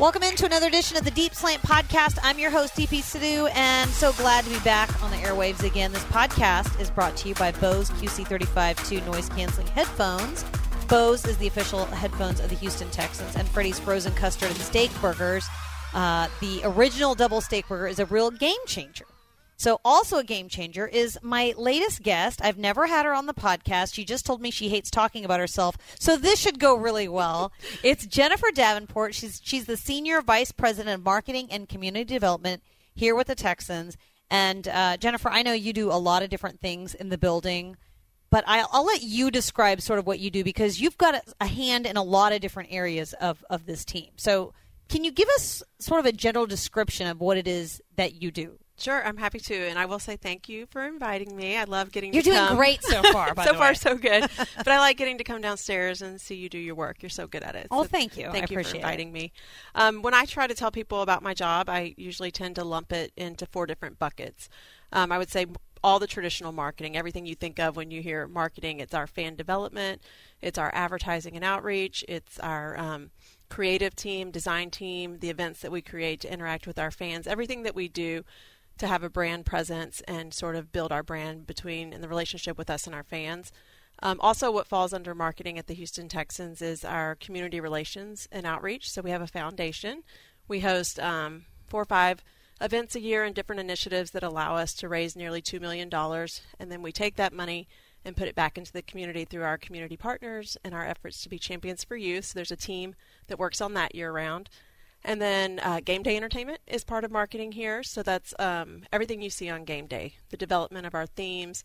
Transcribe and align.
Welcome 0.00 0.24
into 0.24 0.44
another 0.44 0.66
edition 0.66 0.96
of 0.96 1.04
the 1.04 1.12
Deep 1.12 1.36
Slant 1.36 1.62
Podcast. 1.62 2.18
I'm 2.24 2.36
your 2.36 2.50
host, 2.50 2.74
Deepi 2.74 2.98
Sidhu, 2.98 3.48
and 3.54 3.88
so 3.90 4.12
glad 4.14 4.42
to 4.42 4.50
be 4.50 4.58
back 4.64 5.00
on 5.04 5.12
the 5.12 5.16
airwaves 5.18 5.62
again. 5.62 5.92
This 5.92 6.02
podcast 6.06 6.80
is 6.80 6.90
brought 6.90 7.16
to 7.18 7.28
you 7.28 7.34
by 7.36 7.52
Bose 7.52 7.90
QC35 7.90 8.88
2 8.88 9.00
noise 9.02 9.28
canceling 9.28 9.68
headphones. 9.68 10.44
Bose 10.88 11.24
is 11.26 11.36
the 11.38 11.46
official 11.46 11.84
headphones 11.86 12.40
of 12.40 12.50
the 12.50 12.56
Houston 12.56 12.90
Texans, 12.90 13.36
and 13.36 13.46
Freddy's 13.46 13.78
Frozen 13.78 14.14
Custard 14.14 14.50
and 14.50 14.58
Steak 14.58 14.90
Burgers. 15.00 15.46
Uh, 15.92 16.26
the 16.40 16.60
original 16.64 17.14
double 17.14 17.40
steak 17.40 17.68
burger 17.68 17.86
is 17.86 18.00
a 18.00 18.06
real 18.06 18.32
game 18.32 18.58
changer. 18.66 19.06
So, 19.56 19.80
also 19.84 20.18
a 20.18 20.24
game 20.24 20.48
changer 20.48 20.86
is 20.86 21.18
my 21.22 21.54
latest 21.56 22.02
guest. 22.02 22.40
I've 22.42 22.58
never 22.58 22.86
had 22.86 23.06
her 23.06 23.14
on 23.14 23.26
the 23.26 23.34
podcast. 23.34 23.94
She 23.94 24.04
just 24.04 24.26
told 24.26 24.40
me 24.40 24.50
she 24.50 24.68
hates 24.68 24.90
talking 24.90 25.24
about 25.24 25.40
herself. 25.40 25.76
So, 25.98 26.16
this 26.16 26.40
should 26.40 26.58
go 26.58 26.74
really 26.74 27.08
well. 27.08 27.52
It's 27.82 28.06
Jennifer 28.06 28.50
Davenport. 28.52 29.14
She's, 29.14 29.40
she's 29.44 29.66
the 29.66 29.76
Senior 29.76 30.22
Vice 30.22 30.52
President 30.52 30.94
of 30.94 31.04
Marketing 31.04 31.48
and 31.50 31.68
Community 31.68 32.04
Development 32.04 32.62
here 32.94 33.14
with 33.14 33.28
the 33.28 33.34
Texans. 33.34 33.96
And, 34.30 34.66
uh, 34.66 34.96
Jennifer, 34.96 35.28
I 35.28 35.42
know 35.42 35.52
you 35.52 35.72
do 35.72 35.90
a 35.90 35.94
lot 35.94 36.22
of 36.22 36.30
different 36.30 36.60
things 36.60 36.94
in 36.94 37.08
the 37.08 37.18
building, 37.18 37.76
but 38.30 38.42
I'll, 38.48 38.68
I'll 38.72 38.84
let 38.84 39.02
you 39.02 39.30
describe 39.30 39.80
sort 39.80 40.00
of 40.00 40.06
what 40.06 40.18
you 40.18 40.30
do 40.30 40.42
because 40.42 40.80
you've 40.80 40.98
got 40.98 41.14
a, 41.14 41.22
a 41.40 41.46
hand 41.46 41.86
in 41.86 41.96
a 41.96 42.02
lot 42.02 42.32
of 42.32 42.40
different 42.40 42.72
areas 42.72 43.12
of, 43.14 43.44
of 43.48 43.66
this 43.66 43.84
team. 43.84 44.10
So, 44.16 44.52
can 44.88 45.04
you 45.04 45.12
give 45.12 45.28
us 45.30 45.62
sort 45.78 46.00
of 46.00 46.06
a 46.06 46.12
general 46.12 46.46
description 46.46 47.06
of 47.06 47.20
what 47.20 47.38
it 47.38 47.48
is 47.48 47.80
that 47.96 48.20
you 48.20 48.30
do? 48.30 48.58
Sure, 48.76 49.06
I'm 49.06 49.16
happy 49.18 49.38
to, 49.38 49.54
and 49.54 49.78
I 49.78 49.86
will 49.86 50.00
say 50.00 50.16
thank 50.16 50.48
you 50.48 50.66
for 50.66 50.84
inviting 50.84 51.36
me. 51.36 51.56
I 51.56 51.62
love 51.64 51.92
getting. 51.92 52.12
You're 52.12 52.24
to 52.24 52.30
doing 52.30 52.38
come. 52.48 52.56
great 52.56 52.82
so 52.82 53.02
far. 53.12 53.32
By 53.34 53.44
so 53.44 53.52
the 53.52 53.58
far, 53.58 53.68
way. 53.70 53.74
so 53.74 53.96
good. 53.96 54.28
but 54.56 54.68
I 54.68 54.78
like 54.80 54.96
getting 54.96 55.16
to 55.18 55.24
come 55.24 55.40
downstairs 55.40 56.02
and 56.02 56.20
see 56.20 56.34
you 56.34 56.48
do 56.48 56.58
your 56.58 56.74
work. 56.74 56.96
You're 57.00 57.10
so 57.10 57.28
good 57.28 57.44
at 57.44 57.54
it. 57.54 57.68
Oh, 57.70 57.82
So 57.84 57.88
thank 57.88 58.16
you. 58.16 58.26
I 58.26 58.32
Thank 58.32 58.50
you 58.50 58.56
for 58.56 58.60
appreciate 58.60 58.80
it. 58.80 58.82
inviting 58.84 59.12
me. 59.12 59.32
Um, 59.76 60.02
when 60.02 60.12
I 60.12 60.24
try 60.24 60.46
to 60.48 60.54
tell 60.54 60.72
people 60.72 61.02
about 61.02 61.22
my 61.22 61.34
job, 61.34 61.68
I 61.68 61.94
usually 61.96 62.32
tend 62.32 62.56
to 62.56 62.64
lump 62.64 62.92
it 62.92 63.12
into 63.16 63.46
four 63.46 63.66
different 63.66 63.98
buckets. 64.00 64.48
Um, 64.92 65.12
I 65.12 65.18
would 65.18 65.30
say 65.30 65.46
all 65.84 65.98
the 66.00 66.06
traditional 66.06 66.50
marketing, 66.50 66.96
everything 66.96 67.26
you 67.26 67.34
think 67.36 67.60
of 67.60 67.76
when 67.76 67.90
you 67.92 68.02
hear 68.02 68.26
marketing. 68.26 68.80
It's 68.80 68.94
our 68.94 69.06
fan 69.06 69.36
development, 69.36 70.02
it's 70.40 70.58
our 70.58 70.70
advertising 70.74 71.36
and 71.36 71.44
outreach, 71.44 72.04
it's 72.08 72.40
our 72.40 72.76
um, 72.78 73.10
creative 73.50 73.94
team, 73.94 74.30
design 74.30 74.70
team, 74.70 75.18
the 75.20 75.28
events 75.30 75.60
that 75.60 75.70
we 75.70 75.82
create 75.82 76.20
to 76.22 76.32
interact 76.32 76.66
with 76.66 76.78
our 76.78 76.90
fans, 76.90 77.26
everything 77.26 77.62
that 77.64 77.74
we 77.74 77.86
do 77.88 78.24
to 78.78 78.86
have 78.86 79.02
a 79.02 79.10
brand 79.10 79.46
presence 79.46 80.00
and 80.08 80.34
sort 80.34 80.56
of 80.56 80.72
build 80.72 80.92
our 80.92 81.02
brand 81.02 81.46
between 81.46 81.92
and 81.92 82.02
the 82.02 82.08
relationship 82.08 82.58
with 82.58 82.70
us 82.70 82.86
and 82.86 82.94
our 82.94 83.04
fans. 83.04 83.52
Um, 84.02 84.18
also, 84.20 84.50
what 84.50 84.66
falls 84.66 84.92
under 84.92 85.14
marketing 85.14 85.58
at 85.58 85.66
the 85.66 85.74
Houston 85.74 86.08
Texans 86.08 86.60
is 86.60 86.84
our 86.84 87.14
community 87.14 87.60
relations 87.60 88.28
and 88.32 88.44
outreach. 88.44 88.90
So 88.90 89.02
we 89.02 89.10
have 89.10 89.22
a 89.22 89.26
foundation. 89.26 90.02
We 90.48 90.60
host 90.60 90.98
um, 90.98 91.44
four 91.66 91.82
or 91.82 91.86
five 91.86 92.24
events 92.60 92.94
a 92.94 93.00
year 93.00 93.24
and 93.24 93.34
different 93.34 93.60
initiatives 93.60 94.10
that 94.12 94.22
allow 94.22 94.56
us 94.56 94.74
to 94.74 94.88
raise 94.88 95.16
nearly 95.16 95.40
$2 95.40 95.60
million. 95.60 95.88
And 96.58 96.72
then 96.72 96.82
we 96.82 96.92
take 96.92 97.16
that 97.16 97.32
money 97.32 97.68
and 98.04 98.16
put 98.16 98.28
it 98.28 98.34
back 98.34 98.58
into 98.58 98.72
the 98.72 98.82
community 98.82 99.24
through 99.24 99.42
our 99.42 99.56
community 99.56 99.96
partners 99.96 100.56
and 100.62 100.74
our 100.74 100.86
efforts 100.86 101.22
to 101.22 101.28
be 101.28 101.38
champions 101.38 101.84
for 101.84 101.96
youth. 101.96 102.26
So 102.26 102.32
there's 102.34 102.52
a 102.52 102.56
team 102.56 102.94
that 103.28 103.38
works 103.38 103.60
on 103.60 103.74
that 103.74 103.94
year 103.94 104.12
round. 104.12 104.50
And 105.04 105.20
then 105.20 105.60
uh, 105.62 105.80
game 105.84 106.02
day 106.02 106.16
entertainment 106.16 106.60
is 106.66 106.82
part 106.82 107.04
of 107.04 107.10
marketing 107.10 107.52
here. 107.52 107.82
So 107.82 108.02
that's 108.02 108.32
um, 108.38 108.84
everything 108.92 109.20
you 109.20 109.30
see 109.30 109.50
on 109.50 109.64
game 109.64 109.86
day 109.86 110.14
the 110.30 110.36
development 110.36 110.86
of 110.86 110.94
our 110.94 111.06
themes, 111.06 111.62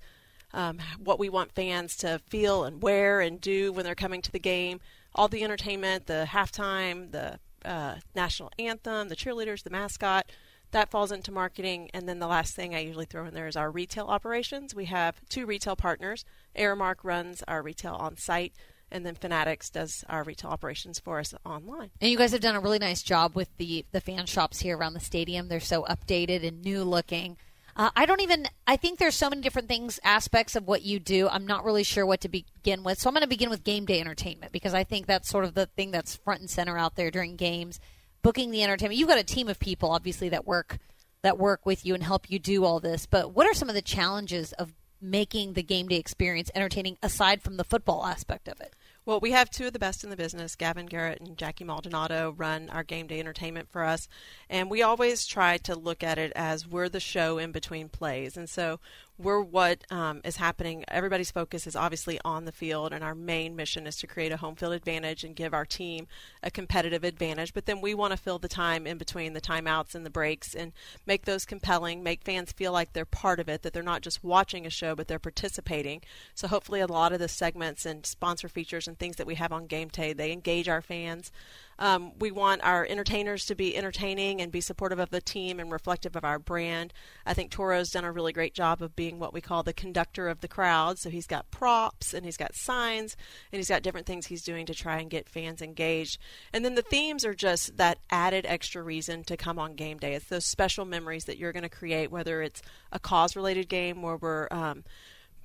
um, 0.54 0.80
what 0.98 1.20
we 1.20 1.30
want 1.30 1.54
fans 1.54 1.96
to 1.98 2.20
feel 2.28 2.64
and 2.64 2.82
wear 2.82 3.22
and 3.22 3.40
do 3.40 3.72
when 3.72 3.86
they're 3.86 3.96
coming 3.96 4.22
to 4.24 4.32
the 4.32 4.40
game, 4.40 4.82
all 5.16 5.28
the 5.28 5.44
entertainment, 5.44 6.08
the 6.08 6.28
halftime, 6.30 7.12
the 7.12 7.40
uh, 7.64 7.96
national 8.16 8.52
anthem, 8.60 9.08
the 9.08 9.16
cheerleaders, 9.16 9.64
the 9.64 9.70
mascot. 9.70 10.30
That 10.72 10.92
falls 10.92 11.12
into 11.12 11.32
marketing. 11.32 11.90
And 11.94 12.08
then 12.08 12.20
the 12.20 12.28
last 12.28 12.56
thing 12.56 12.76
I 12.76 12.80
usually 12.80 13.06
throw 13.06 13.26
in 13.26 13.34
there 13.34 13.48
is 13.48 13.56
our 13.56 13.72
retail 13.72 14.06
operations. 14.06 14.76
We 14.76 14.86
have 14.86 15.20
two 15.28 15.46
retail 15.46 15.76
partners. 15.76 16.26
Aramark 16.56 16.98
runs 17.04 17.44
our 17.48 17.64
retail 17.64 17.96
on 17.96 18.18
site, 18.18 18.54
and 18.92 19.06
then 19.06 19.16
Fanatics 19.16 19.70
does 19.70 20.04
our 20.10 20.24
retail 20.24 20.52
operations 20.52 21.00
for 21.00 21.20
us 21.20 21.34
online. 21.46 21.92
And 22.02 22.12
you 22.12 22.18
guys 22.18 22.32
have 22.32 22.42
done 22.42 22.56
a 22.56 22.60
really 22.60 22.80
nice 22.80 23.04
job 23.04 23.36
with 23.36 23.50
the 23.58 23.86
the 23.92 24.02
fan 24.02 24.26
shops 24.26 24.60
here 24.60 24.78
around 24.78 24.94
the 24.94 25.00
stadium. 25.00 25.48
They're 25.48 25.60
so 25.60 25.84
updated 25.84 26.46
and 26.48 26.62
new 26.62 26.84
looking. 26.84 27.38
Uh, 27.76 27.90
I 27.96 28.06
don't 28.06 28.22
even. 28.22 28.46
I 28.68 28.76
think 28.76 29.00
there's 29.00 29.16
so 29.16 29.30
many 29.30 29.42
different 29.42 29.70
things, 29.70 30.02
aspects 30.04 30.58
of 30.58 30.68
what 30.68 30.82
you 30.82 31.00
do. 31.00 31.30
I'm 31.30 31.48
not 31.48 31.64
really 31.64 31.84
sure 31.84 32.06
what 32.06 32.20
to 32.22 32.30
begin 32.30 32.84
with. 32.84 33.00
So 33.00 33.08
I'm 33.08 33.14
going 33.14 33.22
to 33.22 33.28
begin 33.28 33.50
with 33.50 33.64
game 33.64 33.86
day 33.86 34.02
entertainment 34.02 34.52
because 34.52 34.74
I 34.74 34.84
think 34.84 35.06
that's 35.06 35.30
sort 35.30 35.46
of 35.46 35.54
the 35.54 35.66
thing 35.66 35.92
that's 35.92 36.18
front 36.18 36.42
and 36.42 36.50
center 36.50 36.78
out 36.78 36.96
there 36.96 37.10
during 37.10 37.38
games. 37.38 37.80
Booking 38.22 38.52
the 38.52 38.64
entertainment. 38.64 39.00
You've 39.00 39.08
got 39.08 39.18
a 39.18 39.24
team 39.24 39.48
of 39.48 39.60
people, 39.60 39.92
obviously, 39.92 40.28
that 40.28 40.46
work 40.46 40.78
that 41.22 41.38
work 41.38 41.66
with 41.66 41.86
you 41.86 41.94
and 41.94 42.04
help 42.04 42.30
you 42.30 42.38
do 42.38 42.66
all 42.66 42.82
this. 42.82 43.06
But 43.06 43.34
what 43.34 43.48
are 43.48 43.54
some 43.54 43.70
of 43.70 43.76
the 43.76 43.82
challenges 43.82 44.52
of 44.54 44.74
making 45.02 45.54
the 45.54 45.64
game 45.64 45.88
day 45.88 45.96
experience 45.96 46.52
entertaining 46.54 46.98
aside 47.02 47.42
from 47.42 47.58
the 47.58 47.64
football 47.64 48.06
aspect 48.06 48.50
of 48.50 48.60
it? 48.60 48.74
Well, 49.10 49.20
we 49.20 49.32
have 49.32 49.50
two 49.50 49.66
of 49.66 49.74
the 49.74 49.80
best 49.80 50.04
in 50.04 50.12
the 50.12 50.16
business. 50.16 50.56
Gavin 50.56 50.86
Garrett 50.86 51.20
and 51.20 51.36
Jackie 51.36 51.64
Maldonado 51.64 52.36
run 52.38 52.70
our 52.70 52.84
game 52.84 53.08
day 53.08 53.20
entertainment 53.20 53.68
for 53.72 53.84
us. 53.84 54.08
And 54.52 54.70
we 54.70 54.84
always 54.84 55.26
try 55.26 55.58
to 55.58 55.74
look 55.74 56.04
at 56.04 56.20
it 56.20 56.32
as 56.36 56.68
we're 56.68 56.90
the 56.90 57.00
show 57.00 57.40
in 57.40 57.52
between 57.52 57.90
plays. 57.90 58.38
And 58.38 58.48
so 58.48 58.80
we're 59.20 59.42
what 59.42 59.84
um, 59.92 60.22
is 60.24 60.38
happening. 60.38 60.86
Everybody's 60.88 61.30
focus 61.30 61.68
is 61.68 61.76
obviously 61.76 62.20
on 62.24 62.46
the 62.46 62.52
field, 62.54 62.94
and 62.94 63.04
our 63.04 63.14
main 63.14 63.56
mission 63.56 63.86
is 63.86 63.98
to 63.98 64.08
create 64.08 64.32
a 64.32 64.38
home 64.38 64.56
field 64.56 64.74
advantage 64.74 65.26
and 65.26 65.36
give 65.36 65.54
our 65.54 65.66
team 65.66 66.08
a 66.42 66.50
competitive 66.50 67.04
advantage. 67.04 67.54
But 67.54 67.66
then 67.66 67.82
we 67.82 67.94
want 67.94 68.12
to 68.12 68.18
fill 68.18 68.40
the 68.40 68.48
time 68.48 68.88
in 68.88 68.98
between 68.98 69.34
the 69.34 69.42
timeouts 69.42 69.94
and 69.94 70.06
the 70.06 70.10
breaks 70.10 70.56
and 70.56 70.72
make 71.06 71.26
those 71.26 71.46
compelling, 71.46 72.02
make 72.02 72.24
fans 72.24 72.54
feel 72.54 72.72
like 72.72 72.94
they're 72.94 73.06
part 73.06 73.42
of 73.42 73.50
it, 73.50 73.62
that 73.62 73.74
they're 73.74 73.84
not 73.84 74.02
just 74.02 74.24
watching 74.24 74.66
a 74.66 74.70
show, 74.70 74.96
but 74.96 75.10
they're 75.10 75.20
participating. 75.20 76.02
So 76.34 76.48
hopefully, 76.48 76.80
a 76.80 76.88
lot 76.88 77.12
of 77.12 77.20
the 77.20 77.28
segments 77.28 77.86
and 77.86 78.06
sponsor 78.06 78.48
features 78.48 78.88
and 78.88 78.98
things 78.98 79.18
that 79.18 79.28
we 79.28 79.36
have 79.36 79.52
on 79.52 79.68
Game 79.68 79.90
Day, 79.90 80.14
they 80.14 80.32
engage 80.32 80.70
our 80.70 80.82
fans. 80.82 81.30
Um, 81.80 82.12
we 82.20 82.30
want 82.30 82.64
our 82.64 82.86
entertainers 82.86 83.46
to 83.46 83.56
be 83.56 83.76
entertaining 83.76 84.42
and 84.42 84.52
be 84.52 84.62
supportive 84.62 85.00
of 85.00 85.10
the 85.10 85.22
team 85.22 85.60
and 85.60 85.72
reflective 85.72 86.16
of 86.16 86.26
our 86.26 86.38
brand. 86.38 86.94
I 87.26 87.34
think 87.34 87.50
Toro's 87.50 87.90
done 87.90 88.04
a 88.04 88.12
really 88.12 88.34
great 88.34 88.54
job 88.54 88.82
of 88.82 88.96
being 88.96 89.18
what 89.18 89.34
we 89.34 89.42
call 89.42 89.64
the 89.64 89.74
conductor 89.74 90.28
of 90.28 90.42
the 90.42 90.48
crowd. 90.48 91.00
So 91.00 91.10
he's 91.10 91.26
got 91.26 91.50
props 91.52 92.14
and 92.14 92.26
he's 92.26 92.38
got 92.38 92.54
signs 92.54 93.16
and 93.52 93.58
he's 93.58 93.70
got 93.70 93.82
different 93.82 94.06
things 94.06 94.28
he's 94.28 94.44
doing 94.44 94.66
to 94.66 94.76
try 94.76 95.00
and 95.00 95.10
get 95.10 95.30
fans 95.30 95.62
engaged. 95.62 96.20
And 96.54 96.66
then 96.66 96.76
the 96.76 96.82
themes 96.82 97.24
are 97.24 97.34
just 97.34 97.78
that 97.78 98.00
added 98.12 98.46
extra 98.46 98.84
reason 98.84 99.24
to 99.24 99.38
come 99.38 99.58
on 99.58 99.76
game 99.76 99.98
day. 99.98 100.14
It's 100.14 100.26
those 100.26 100.46
special 100.46 100.84
memories 100.84 101.26
that 101.26 101.38
you're 101.38 101.54
going 101.54 101.64
to 101.64 101.70
create, 101.70 102.12
whether 102.12 102.42
it's 102.42 102.62
a 102.92 103.00
cause 103.00 103.38
related 103.38 103.70
game 103.70 104.02
where 104.02 104.18
we're 104.18 104.50
um, 104.52 104.84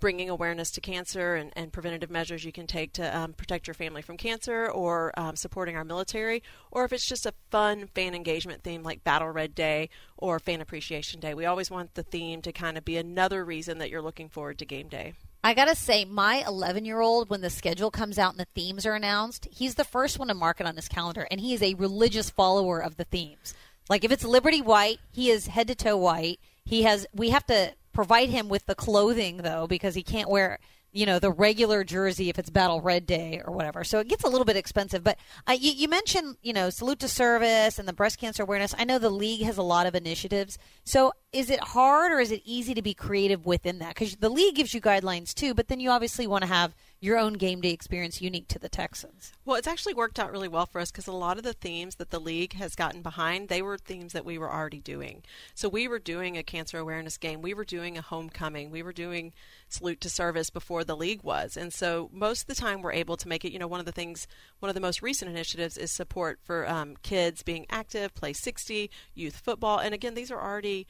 bringing 0.01 0.29
awareness 0.29 0.71
to 0.73 0.81
cancer 0.81 1.35
and, 1.35 1.53
and 1.57 1.73
preventative 1.73 2.11
measures 2.11 2.45
you 2.45 2.53
can 2.53 2.67
take 2.67 2.93
to 2.95 3.17
um, 3.17 3.33
protect 3.33 3.67
your 3.67 3.75
family 3.75 4.03
from 4.03 4.17
cancer 4.17 4.69
or 4.71 5.13
um, 5.17 5.37
supporting 5.37 5.77
our 5.77 5.85
military, 5.85 6.43
or 6.71 6.85
if 6.85 6.93
it's 6.93 7.07
just 7.07 7.27
a 7.27 7.35
fun 7.51 7.87
fan 7.95 8.15
engagement 8.15 8.63
theme 8.63 8.83
like 8.83 9.05
Battle 9.05 9.31
Red 9.31 9.55
Day 9.55 9.91
or 10.17 10.39
Fan 10.39 10.61
Appreciation 10.61 11.21
Day. 11.21 11.35
We 11.35 11.47
always 11.47 11.71
want 11.71 11.95
the 11.95 12.03
theme 12.03 12.43
to 12.43 12.53
kind 12.53 12.77
of 12.77 12.85
be 12.85 12.97
another 12.97 13.45
reason 13.45 13.79
that 13.79 13.91
you're 13.91 14.03
looking 14.03 14.29
forward 14.29 14.59
to 14.59 14.67
game 14.67 14.89
day. 14.89 15.15
I 15.43 15.53
gotta 15.53 15.77
say, 15.77 16.07
my 16.07 16.43
11 16.47 16.87
year 16.87 17.01
old, 17.01 17.29
when 17.29 17.43
the 17.43 17.51
schedule 17.51 17.91
comes 17.91 18.19
out 18.19 18.33
and 18.33 18.41
the 18.41 18.47
themes 18.55 18.87
are 18.87 18.95
announced, 18.95 19.47
he's 19.51 19.75
the 19.75 19.85
first 19.85 20.19
one 20.19 20.29
to 20.29 20.35
mark 20.35 20.59
it 20.59 20.67
on 20.67 20.77
his 20.77 20.89
calendar, 20.89 21.27
and 21.31 21.39
he 21.39 21.53
is 21.53 21.63
a 21.63 21.75
religious 21.75 22.31
follower 22.31 22.79
of 22.79 22.97
the 22.97 23.05
themes. 23.05 23.53
Like 23.91 24.05
if 24.05 24.11
it's 24.11 24.25
Liberty 24.25 24.63
White, 24.63 25.01
he 25.13 25.31
is 25.31 25.49
head 25.49 25.69
to 25.69 25.75
toe 25.75 25.99
white. 25.99 26.41
He 26.65 26.85
has. 26.85 27.07
We 27.15 27.31
have 27.31 27.45
to 27.47 27.75
provide 27.95 28.29
him 28.29 28.51
with 28.51 28.67
the 28.67 28.75
clothing 28.75 29.39
though, 29.39 29.67
because 29.67 29.95
he 29.95 30.03
can't 30.03 30.29
wear 30.29 30.59
you 30.95 31.05
know 31.05 31.19
the 31.19 31.31
regular 31.31 31.85
jersey 31.85 32.31
if 32.31 32.39
it's 32.39 32.49
Battle 32.49 32.81
Red 32.81 33.07
Day 33.07 33.43
or 33.45 33.53
whatever. 33.53 33.85
So 33.85 33.99
it 33.99 34.09
gets 34.09 34.25
a 34.25 34.29
little 34.29 34.45
bit 34.45 34.57
expensive. 34.57 35.05
But 35.05 35.19
uh, 35.47 35.57
you, 35.59 35.73
you 35.73 35.89
mentioned 35.89 36.37
you 36.43 36.53
know 36.53 36.71
salute 36.71 37.01
to 37.01 37.09
service 37.09 37.79
and 37.79 37.87
the 37.87 37.93
breast 37.93 38.19
cancer 38.19 38.43
awareness. 38.45 38.75
I 38.79 38.85
know 38.85 38.99
the 38.99 39.11
league 39.11 39.43
has 39.43 39.59
a 39.59 39.63
lot 39.63 39.87
of 39.87 39.95
initiatives. 39.95 40.57
So 40.85 41.13
is 41.33 41.51
it 41.51 41.61
hard 41.61 42.13
or 42.13 42.21
is 42.21 42.31
it 42.31 42.43
easy 42.45 42.75
to 42.75 42.83
be 42.83 42.95
creative 42.95 43.45
within 43.45 43.81
that? 43.81 43.95
Because 43.95 44.17
the 44.17 44.29
league 44.29 44.55
gives 44.55 44.73
you 44.73 44.81
guidelines 44.81 45.35
too, 45.35 45.53
but 45.53 45.67
then 45.69 45.81
you 45.81 45.91
obviously 45.91 46.29
want 46.29 46.43
to 46.43 46.49
have 46.49 46.75
your 47.01 47.19
own 47.19 47.35
game 47.35 47.61
day 47.61 47.71
experience 47.71 48.23
unique 48.23 48.49
to 48.49 48.59
the 48.59 48.69
Texans. 48.69 49.33
Well, 49.45 49.57
it's 49.57 49.67
actually 49.67 49.93
worked 49.93 50.19
out 50.19 50.33
really 50.33 50.49
well 50.49 50.65
for 50.65 50.81
us 50.81 50.91
because 50.91 51.07
a 51.07 51.13
lot 51.13 51.37
of 51.37 51.45
the 51.45 51.53
themes 51.53 51.97
that 51.97 52.11
the 52.11 52.21
league 52.21 52.55
has 52.55 52.75
gotten 52.75 53.03
behind, 53.03 53.49
they 53.49 53.61
were 53.61 53.77
themes 53.77 54.15
that 54.15 54.25
we 54.25 54.39
were 54.39 54.51
already 54.51 54.81
doing. 54.81 55.23
So 55.55 55.69
we 55.69 55.87
were 55.87 55.99
doing 55.99 56.39
a 56.39 56.43
cancer 56.43 56.79
awareness 56.79 57.19
game, 57.19 57.43
we 57.43 57.53
were 57.53 57.65
doing 57.65 57.99
a 57.99 58.03
homecoming, 58.03 58.71
we 58.71 58.83
were 58.83 58.93
doing 58.93 59.33
salute 59.75 60.01
to 60.01 60.11
service 60.11 60.51
before 60.51 60.85
the 60.85 60.97
league 60.97 61.23
was. 61.23 61.57
And 61.57 61.73
so 61.73 62.09
most 62.13 62.43
of 62.43 62.47
the 62.47 62.55
time 62.55 62.81
we're 62.81 62.93
able 62.93 63.17
to 63.17 63.29
make 63.29 63.45
it, 63.45 63.53
you 63.53 63.59
know, 63.59 63.67
one 63.67 63.81
of 63.81 63.87
the 63.87 63.93
things, 63.93 64.27
one 64.61 64.69
of 64.69 64.75
the 64.75 64.81
most 64.81 65.03
recent 65.03 65.31
initiatives 65.31 65.77
is 65.77 65.93
support 65.93 66.39
for 66.43 66.69
um, 66.69 66.97
kids 67.03 67.43
being 67.43 67.67
active, 67.71 68.15
play 68.15 68.33
60, 68.33 68.91
youth 69.15 69.37
football. 69.37 69.79
And 69.79 69.95
again, 69.95 70.15
these 70.15 70.31
are 70.31 70.41
already 70.41 70.87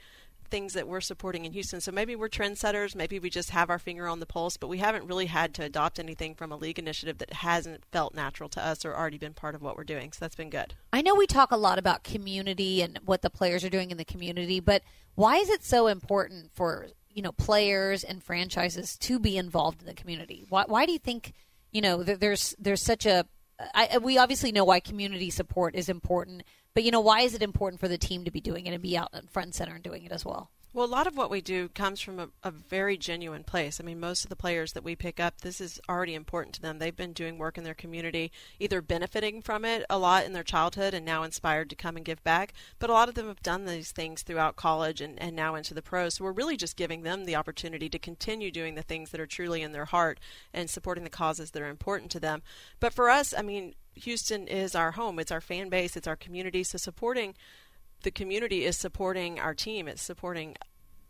things 0.54 0.75
that 0.75 0.86
we're 0.86 1.00
supporting 1.00 1.44
in 1.44 1.52
Houston. 1.52 1.81
So 1.81 1.90
maybe 1.90 2.14
we're 2.14 2.28
trendsetters, 2.28 2.94
maybe 2.94 3.19
we 3.19 3.31
just 3.31 3.50
have 3.50 3.70
our 3.70 3.78
finger 3.78 4.06
on 4.06 4.20
the 4.20 4.26
pulse, 4.26 4.56
but 4.56 4.69
we 4.69 4.78
haven't 4.78 5.06
really 5.06 5.26
had 5.26 5.54
to 5.54 5.64
adopt 5.64 5.98
anything 5.98 6.34
from 6.34 6.52
a 6.52 6.56
league 6.56 6.78
initiative 6.78 7.19
that 7.19 7.32
hasn't 7.32 7.84
felt 7.90 8.14
natural 8.14 8.48
to 8.50 8.64
us 8.64 8.84
or 8.84 8.94
already 8.94 9.19
been 9.19 9.34
part 9.34 9.54
of 9.54 9.62
what 9.62 9.76
we're 9.76 9.84
doing. 9.84 10.12
So 10.12 10.19
that's 10.20 10.36
been 10.36 10.50
good. 10.50 10.75
I 10.92 11.02
know 11.02 11.14
we 11.14 11.26
talk 11.26 11.50
a 11.50 11.56
lot 11.56 11.78
about 11.78 12.04
community 12.04 12.82
and 12.82 13.00
what 13.04 13.22
the 13.22 13.31
players 13.31 13.64
are 13.64 13.70
doing 13.70 13.90
in 13.90 13.96
the 13.96 14.04
community, 14.04 14.60
but 14.60 14.82
why 15.14 15.36
is 15.36 15.48
it 15.48 15.64
so 15.64 15.86
important 15.86 16.50
for 16.54 16.88
you 17.14 17.22
know 17.22 17.32
players 17.32 18.05
and 18.05 18.22
franchises 18.22 18.99
to 18.99 19.19
be 19.19 19.37
involved 19.37 19.81
in 19.81 19.87
the 19.87 19.94
community? 19.94 20.44
Why, 20.49 20.64
why 20.66 20.87
do 20.87 20.93
you 20.93 20.99
think 20.99 21.32
you 21.72 21.81
know 21.81 22.02
there's 22.02 22.55
there's 22.58 22.82
such 22.82 23.06
a 23.06 23.26
I, 23.72 23.99
we 23.99 24.19
obviously 24.19 24.50
know 24.50 24.64
why 24.64 24.81
community 24.81 25.31
support 25.31 25.76
is 25.76 25.88
important 25.88 26.43
but 26.75 26.82
you 26.82 26.90
know, 26.90 27.00
why 27.00 27.20
is 27.20 27.34
it 27.34 27.43
important 27.43 27.81
for 27.81 27.88
the 27.88 27.96
team 27.96 28.25
to 28.25 28.31
be 28.31 28.40
doing 28.40 28.66
it 28.66 28.72
and 28.72 28.82
be 28.82 28.99
out 28.99 29.11
in 29.14 29.28
front 29.28 29.55
center 29.55 29.75
and 29.75 29.82
doing 29.82 30.05
it 30.05 30.12
as 30.12 30.25
well? 30.25 30.50
Well, 30.74 30.86
a 30.86 30.88
lot 30.88 31.06
of 31.06 31.16
what 31.16 31.30
we 31.30 31.40
do 31.40 31.68
comes 31.68 32.00
from 32.00 32.18
a, 32.18 32.30
a, 32.42 32.50
very 32.50 32.96
genuine 32.96 33.44
place. 33.44 33.78
I 33.78 33.84
mean, 33.84 34.00
most 34.00 34.24
of 34.24 34.28
the 34.28 34.34
players 34.34 34.72
that 34.72 34.82
we 34.82 34.96
pick 34.96 35.20
up, 35.20 35.40
this 35.40 35.60
is 35.60 35.80
already 35.88 36.16
important 36.16 36.52
to 36.56 36.60
them. 36.60 36.80
They've 36.80 36.96
been 36.96 37.12
doing 37.12 37.38
work 37.38 37.56
in 37.56 37.62
their 37.62 37.74
community, 37.74 38.32
either 38.58 38.82
benefiting 38.82 39.40
from 39.40 39.64
it 39.64 39.86
a 39.88 39.98
lot 39.98 40.24
in 40.24 40.32
their 40.32 40.42
childhood 40.42 40.92
and 40.92 41.06
now 41.06 41.22
inspired 41.22 41.70
to 41.70 41.76
come 41.76 41.94
and 41.94 42.04
give 42.04 42.24
back. 42.24 42.54
But 42.80 42.90
a 42.90 42.92
lot 42.92 43.08
of 43.08 43.14
them 43.14 43.28
have 43.28 43.40
done 43.40 43.66
these 43.66 43.92
things 43.92 44.22
throughout 44.22 44.56
college 44.56 45.00
and, 45.00 45.16
and 45.22 45.36
now 45.36 45.54
into 45.54 45.74
the 45.74 45.80
pros. 45.80 46.14
So 46.14 46.24
we're 46.24 46.32
really 46.32 46.56
just 46.56 46.76
giving 46.76 47.04
them 47.04 47.24
the 47.24 47.36
opportunity 47.36 47.88
to 47.90 47.98
continue 48.00 48.50
doing 48.50 48.74
the 48.74 48.82
things 48.82 49.12
that 49.12 49.20
are 49.20 49.26
truly 49.26 49.62
in 49.62 49.70
their 49.70 49.84
heart 49.84 50.18
and 50.52 50.68
supporting 50.68 51.04
the 51.04 51.08
causes 51.08 51.52
that 51.52 51.62
are 51.62 51.68
important 51.68 52.10
to 52.10 52.20
them. 52.20 52.42
But 52.80 52.92
for 52.92 53.10
us, 53.10 53.32
I 53.32 53.42
mean, 53.42 53.76
Houston 53.94 54.48
is 54.48 54.74
our 54.74 54.90
home. 54.90 55.20
It's 55.20 55.30
our 55.30 55.40
fan 55.40 55.68
base. 55.68 55.96
It's 55.96 56.08
our 56.08 56.16
community. 56.16 56.64
So 56.64 56.78
supporting 56.78 57.34
the 58.04 58.10
community 58.10 58.64
is 58.64 58.76
supporting 58.76 59.40
our 59.40 59.54
team. 59.54 59.88
It's 59.88 60.02
supporting 60.02 60.56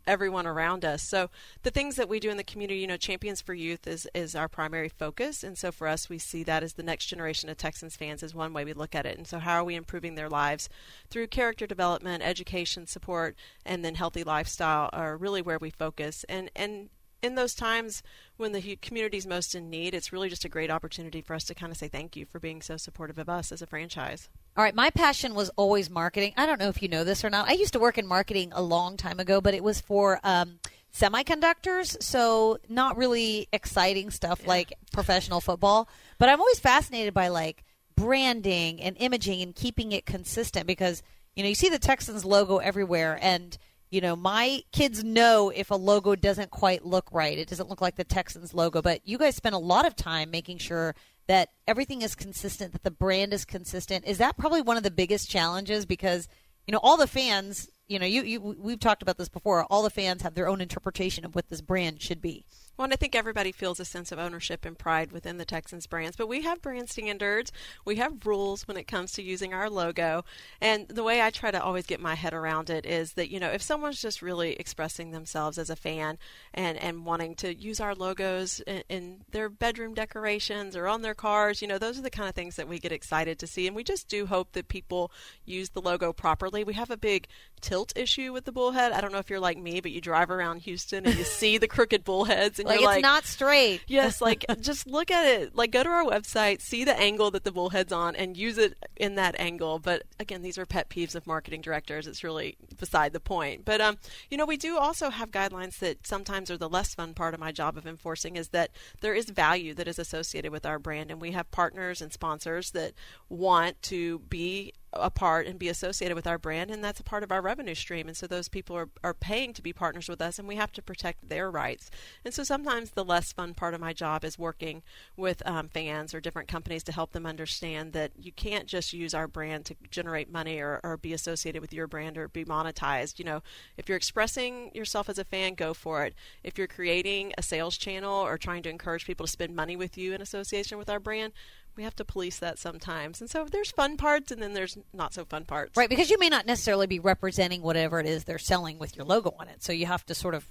everyone 0.07 0.47
around 0.47 0.85
us. 0.85 1.03
So 1.03 1.31
the 1.63 1.71
things 1.71 1.97
that 1.97 2.09
we 2.09 2.21
do 2.21 2.31
in 2.31 2.37
the 2.37 2.45
community, 2.45 2.81
you 2.81 2.87
know, 2.87 2.97
Champions 2.97 3.41
for 3.41 3.55
Youth 3.55 3.87
is 3.87 4.07
is 4.15 4.35
our 4.35 4.49
primary 4.49 4.89
focus, 4.89 5.43
and 5.43 5.57
so 5.57 5.73
for 5.73 5.89
us, 5.89 6.09
we 6.09 6.19
see 6.19 6.43
that 6.45 6.63
as 6.63 6.75
the 6.75 6.83
next 6.83 7.07
generation 7.07 7.49
of 7.49 7.57
Texans 7.57 7.97
fans 7.97 8.23
is 8.23 8.35
one 8.35 8.53
way 8.53 8.65
we 8.65 8.73
look 8.73 8.95
at 8.95 9.07
it. 9.07 9.17
And 9.17 9.27
so 9.27 9.39
how 9.39 9.57
are 9.57 9.65
we 9.65 9.75
improving 9.75 10.15
their 10.15 10.29
lives 10.29 10.69
through 11.11 11.29
character 11.29 11.67
development, 11.67 12.23
education, 12.23 12.87
support, 12.87 13.37
and 13.65 13.85
then 13.85 13.95
healthy 13.95 14.25
lifestyle 14.25 14.91
are 14.93 15.17
really 15.17 15.43
where 15.43 15.59
we 15.59 15.71
focus. 15.71 16.25
And 16.29 16.51
and 16.55 16.91
in 17.25 17.35
those 17.35 17.55
times 17.55 18.03
when 18.37 18.53
the 18.53 18.77
community 18.77 19.17
is 19.17 19.27
most 19.27 19.55
in 19.55 19.71
need, 19.71 19.95
it's 19.95 20.13
really 20.13 20.29
just 20.29 20.45
a 20.45 20.49
great 20.49 20.71
opportunity 20.71 21.23
for 21.23 21.35
us 21.35 21.45
to 21.45 21.55
kind 21.55 21.73
of 21.73 21.79
say 21.79 21.89
thank 21.89 22.17
you 22.17 22.27
for 22.27 22.39
being 22.39 22.61
so 22.61 22.77
supportive 22.77 23.19
of 23.19 23.29
us 23.29 23.51
as 23.51 23.63
a 23.63 23.67
franchise. 23.67 24.29
All 24.57 24.63
right, 24.63 24.75
my 24.75 24.91
passion 24.91 25.35
was 25.35 25.51
always 25.57 25.89
marketing. 25.91 26.35
I 26.37 26.47
don't 26.47 26.61
know 26.61 26.69
if 26.69 26.83
you 26.83 26.89
know 26.89 27.03
this 27.03 27.25
or 27.25 27.31
not. 27.31 27.49
I 27.49 27.55
used 27.55 27.73
to 27.73 27.81
work 27.81 27.99
in 27.99 28.07
marketing 28.07 28.53
a 28.55 28.63
long 28.63 28.97
time 28.97 29.19
ago, 29.19 29.41
but 29.41 29.55
it 29.55 29.65
was 29.65 29.81
for 29.81 30.21
um, 30.23 30.59
semiconductors, 30.93 32.01
so 32.03 32.59
not 32.69 32.97
really 32.97 33.49
exciting 33.53 34.11
stuff 34.11 34.41
yeah. 34.43 34.49
like 34.49 34.73
professional 34.93 35.41
football. 35.41 35.89
But 36.19 36.29
I'm 36.29 36.41
always 36.41 36.61
fascinated 36.61 37.15
by 37.15 37.29
like 37.29 37.65
branding 37.97 38.81
and 38.81 38.97
imaging 38.99 39.41
and 39.41 39.55
keeping 39.55 39.93
it 39.93 40.05
consistent 40.05 40.67
because 40.67 41.03
you 41.35 41.43
know 41.43 41.49
you 41.49 41.55
see 41.55 41.69
the 41.69 41.79
Texans 41.79 42.25
logo 42.25 42.59
everywhere 42.59 43.19
and 43.23 43.57
you 43.91 44.01
know, 44.01 44.17
my 44.17 44.63
kids 44.73 45.05
know 45.05 45.51
if 45.55 45.71
a 45.71 45.77
logo 45.77 46.15
doesn't 46.15 46.51
quite 46.51 46.85
look 46.85 47.09
right. 47.13 47.39
It 47.39 47.49
doesn't 47.49 47.69
look 47.69 47.81
like 47.81 47.97
the 47.97 48.05
Texans 48.05 48.53
logo, 48.55 48.83
but 48.83 49.01
you 49.05 49.19
guys 49.19 49.37
spend 49.37 49.55
a 49.55 49.59
lot 49.59 49.87
of 49.87 49.95
time 49.95 50.31
making 50.31 50.59
sure 50.59 50.95
that 51.27 51.51
everything 51.67 52.03
is 52.03 52.15
consistent, 52.15 52.73
that 52.73 52.83
the 52.83 52.91
brand 52.91 53.33
is 53.33 53.45
consistent. 53.45 54.05
Is 54.05 54.19
that 54.19 54.37
probably 54.37 54.63
one 54.63 54.77
of 54.77 54.83
the 54.83 54.91
biggest 54.91 55.31
challenges 55.31 55.87
because, 55.87 56.29
you 56.67 56.73
know, 56.73 56.81
all 56.83 56.97
the 56.97 57.07
fans, 57.07 57.69
you 57.89 57.99
know, 57.99 58.07
you, 58.07 58.23
you 58.23 58.41
we've 58.41 58.81
talked 58.81 59.03
about 59.03 59.17
this 59.17 59.29
before, 59.29 59.65
all 59.65 59.83
the 59.83 59.91
fans 59.91 60.23
have 60.23 60.35
their 60.35 60.49
own 60.49 60.61
interpretation 60.61 61.25
of 61.25 61.35
what 61.35 61.49
this 61.49 61.61
brand 61.61 62.03
should 62.03 62.21
be. 62.21 62.45
Well, 62.77 62.85
and 62.85 62.93
I 62.93 62.97
think 62.97 63.15
everybody 63.15 63.53
feels 63.53 63.79
a 63.79 63.85
sense 63.85 64.11
of 64.11 64.19
ownership 64.19 64.65
and 64.65 64.77
pride 64.77 65.13
within 65.13 65.37
the 65.39 65.45
Texans 65.45 65.87
brands, 65.87 66.17
but 66.17 66.27
we 66.27 66.43
have 66.43 66.61
brand 66.61 66.91
standards. 66.91 67.53
We 67.85 67.97
have 67.97 68.27
rules 68.27 68.67
when 68.67 68.77
it 68.77 68.89
comes 68.89 69.13
to 69.13 69.23
using 69.23 69.55
our 69.55 69.71
logo. 69.71 70.25
And 70.61 70.89
the 70.89 71.05
way 71.05 71.23
I 71.23 71.31
try 71.31 71.53
to 71.53 71.63
always 71.63 71.87
get 71.87 72.01
my 72.01 72.17
head 72.17 72.35
around 72.35 72.71
it 72.71 72.85
is 72.85 73.13
that, 73.13 73.31
you 73.31 73.39
know, 73.39 73.51
if 73.51 73.63
someone's 73.63 74.03
just 74.03 74.23
really 74.23 74.55
expressing 74.55 75.13
themselves 75.13 75.57
as 75.57 75.71
a 75.71 75.77
fan 75.77 76.19
and, 76.53 76.77
and 76.79 77.07
wanting 77.07 77.37
to 77.37 77.55
use 77.55 77.79
our 77.79 77.95
logos 77.95 78.61
in, 78.67 78.83
in 78.89 79.21
their 79.31 79.49
bedroom 79.49 79.95
decorations 79.95 80.75
or 80.75 80.89
on 80.89 81.03
their 81.03 81.15
cars, 81.15 81.63
you 81.63 81.69
know, 81.69 81.79
those 81.79 81.97
are 81.97 82.03
the 82.03 82.11
kind 82.11 82.29
of 82.29 82.35
things 82.35 82.57
that 82.57 82.69
we 82.69 82.81
get 82.81 82.91
excited 82.91 83.39
to 83.39 83.47
see. 83.47 83.69
And 83.69 83.77
we 83.77 83.85
just 83.85 84.09
do 84.09 84.27
hope 84.27 84.51
that 84.53 84.67
people 84.67 85.13
use 85.45 85.71
the 85.71 85.81
logo 85.81 86.13
properly. 86.13 86.65
We 86.65 86.75
have 86.75 86.91
a 86.91 86.97
big 86.97 87.29
tilt 87.61 87.93
issue 87.97 88.33
with 88.33 88.45
the 88.45 88.53
bullhead. 88.53 88.91
I 88.91 89.01
don't 89.01 89.13
know 89.13 89.19
if 89.19 89.31
you're 89.31 89.39
like 89.39 89.59
me, 89.59 89.81
but 89.81 89.93
you 89.93 90.01
drive 90.01 90.31
around 90.31 90.63
Houston 90.63 91.07
and 91.07 91.17
you 91.17 91.25
see 91.25 91.57
the 91.57 91.69
crooked 91.69 92.05
bullheads 92.05 92.59
and 92.65 92.71
like 92.71 92.81
you're 92.81 92.91
it's 92.91 92.97
like, 92.97 93.03
not 93.03 93.25
straight. 93.25 93.83
Yes, 93.95 94.21
like 94.21 94.45
just 94.61 94.87
look 94.87 95.11
at 95.11 95.27
it. 95.27 95.55
Like 95.55 95.71
go 95.71 95.83
to 95.83 95.89
our 95.89 96.05
website, 96.05 96.61
see 96.61 96.85
the 96.85 96.99
angle 96.99 97.31
that 97.31 97.45
the 97.45 97.53
bullhead's 97.53 97.93
on, 97.93 98.17
and 98.17 98.37
use 98.37 98.59
it 98.59 98.77
in 98.97 99.15
that 99.17 99.39
angle. 99.39 99.79
But 99.79 100.05
again, 100.19 100.43
these 100.43 100.59
are 100.59 100.67
pet 100.67 100.89
peeves 100.89 101.15
of 101.15 101.27
marketing 101.27 101.61
directors. 101.61 102.07
It's 102.07 102.25
really 102.25 102.57
beside 102.79 103.13
the 103.13 103.21
point. 103.21 103.65
But 103.65 103.81
um, 103.81 103.99
you 104.31 104.37
know, 104.37 104.47
we 104.47 104.57
do 104.57 104.79
also 104.79 105.11
have 105.11 105.31
guidelines 105.31 105.79
that 105.79 106.07
sometimes 106.07 106.51
are 106.51 106.57
the 106.57 106.69
less 106.69 106.95
fun 106.95 107.15
part 107.15 107.35
of 107.35 107.41
my 107.41 107.53
job 107.53 107.77
of 107.77 107.87
enforcing 107.87 108.37
is 108.37 108.49
that 108.49 108.71
there 109.01 109.15
is 109.15 109.27
value 109.27 109.75
that 109.75 109.87
is 109.87 109.99
associated 109.99 110.51
with 110.51 110.67
our 110.67 110.79
brand, 110.79 111.11
and 111.11 111.21
we 111.21 111.33
have 111.33 111.51
partners 111.51 112.01
and 112.01 112.13
sponsors 112.13 112.71
that 112.71 112.93
want 113.29 113.81
to 113.83 114.21
be 114.21 114.73
a 114.97 115.11
part 115.11 115.47
and 115.47 115.59
be 115.59 115.69
associated 115.69 116.15
with 116.15 116.27
our 116.27 116.39
brand 116.39 116.71
and 116.71 116.83
that's 116.83 117.01
a 117.01 117.05
part 117.05 117.23
of 117.23 117.33
our 117.33 117.43
revenue 117.43 117.75
stream. 117.75 118.09
And 118.09 118.17
so 118.17 118.27
those 118.27 118.49
people 118.49 118.77
are, 118.77 118.89
are 119.03 119.15
paying 119.15 119.53
to 119.55 119.63
be 119.63 119.73
partners 119.73 120.09
with 120.09 120.21
us 120.21 120.39
and 120.39 120.49
we 120.49 120.57
have 120.57 120.73
to 120.73 120.83
protect 120.83 121.29
their 121.29 121.51
rights. 121.51 121.91
And 122.25 122.33
so 122.33 122.45
sometimes 122.45 122.91
the 122.91 123.05
less 123.05 123.33
fun 123.33 123.55
part 123.55 123.75
of 123.75 123.81
my 123.81 123.93
job 123.93 124.25
is 124.25 124.39
working 124.39 124.83
with 125.17 125.43
um, 125.47 125.69
fans 125.69 126.15
or 126.15 126.21
different 126.21 126.49
companies 126.49 126.83
to 126.85 126.93
help 126.93 127.13
them 127.13 127.27
understand 127.27 127.93
that 127.93 128.13
you 128.21 128.33
can't 128.33 128.67
just 128.67 128.93
use 128.93 129.15
our 129.15 129.27
brand 129.29 129.65
to 129.67 129.77
generate 129.91 130.31
money 130.31 130.59
or, 130.59 130.81
or 130.83 130.97
be 130.97 131.13
associated 131.13 131.61
with 131.61 131.73
your 131.73 131.87
brand 131.87 132.17
or 132.17 132.29
be 132.29 132.45
monetized. 132.45 133.19
You 133.19 133.25
know 133.25 133.43
if 133.77 133.89
you're 133.89 133.97
expressing 133.97 134.71
yourself 134.75 135.09
as 135.09 135.19
a 135.19 135.25
fan 135.25 135.55
go 135.55 135.75
for 135.75 136.05
it. 136.05 136.15
If 136.43 136.59
you're 136.59 136.67
creating 136.67 137.33
a 137.37 137.43
sales 137.43 137.77
channel 137.77 138.15
or 138.15 138.39
trying 138.39 138.63
to 138.65 138.71
encourage 138.71 139.07
people 139.07 139.27
to 139.27 139.33
spend 139.33 139.55
money 139.55 139.77
with 139.77 139.97
you 139.99 140.13
in 140.13 140.21
association 140.21 140.79
with 140.79 140.91
our 140.91 141.01
brand 141.01 141.33
we 141.77 141.83
have 141.83 141.97
to 141.97 142.05
police 142.05 142.39
that 142.39 142.59
sometimes. 142.59 143.21
And 143.21 143.31
so 143.31 143.47
there's 143.51 143.71
fun 143.71 143.97
parts 143.97 144.31
and 144.31 144.43
then 144.43 144.55
there's 144.55 144.79
not 144.93 145.15
so 145.15 145.25
fun 145.25 145.45
parts. 145.45 145.77
Right, 145.77 145.89
because 145.89 146.11
you 146.11 146.19
may 146.19 146.29
not 146.29 146.47
necessarily 146.47 146.87
be 146.87 146.99
representing 146.99 147.63
whatever 147.63 148.01
it 148.01 148.07
is 148.07 148.25
they're 148.25 148.39
selling 148.39 148.79
with 148.79 148.97
your 148.97 149.05
logo 149.05 149.35
on 149.39 149.49
it. 149.49 149.63
So 149.63 149.73
you 149.73 149.87
have 149.87 150.05
to 150.07 150.15
sort 150.15 150.35
of 150.35 150.51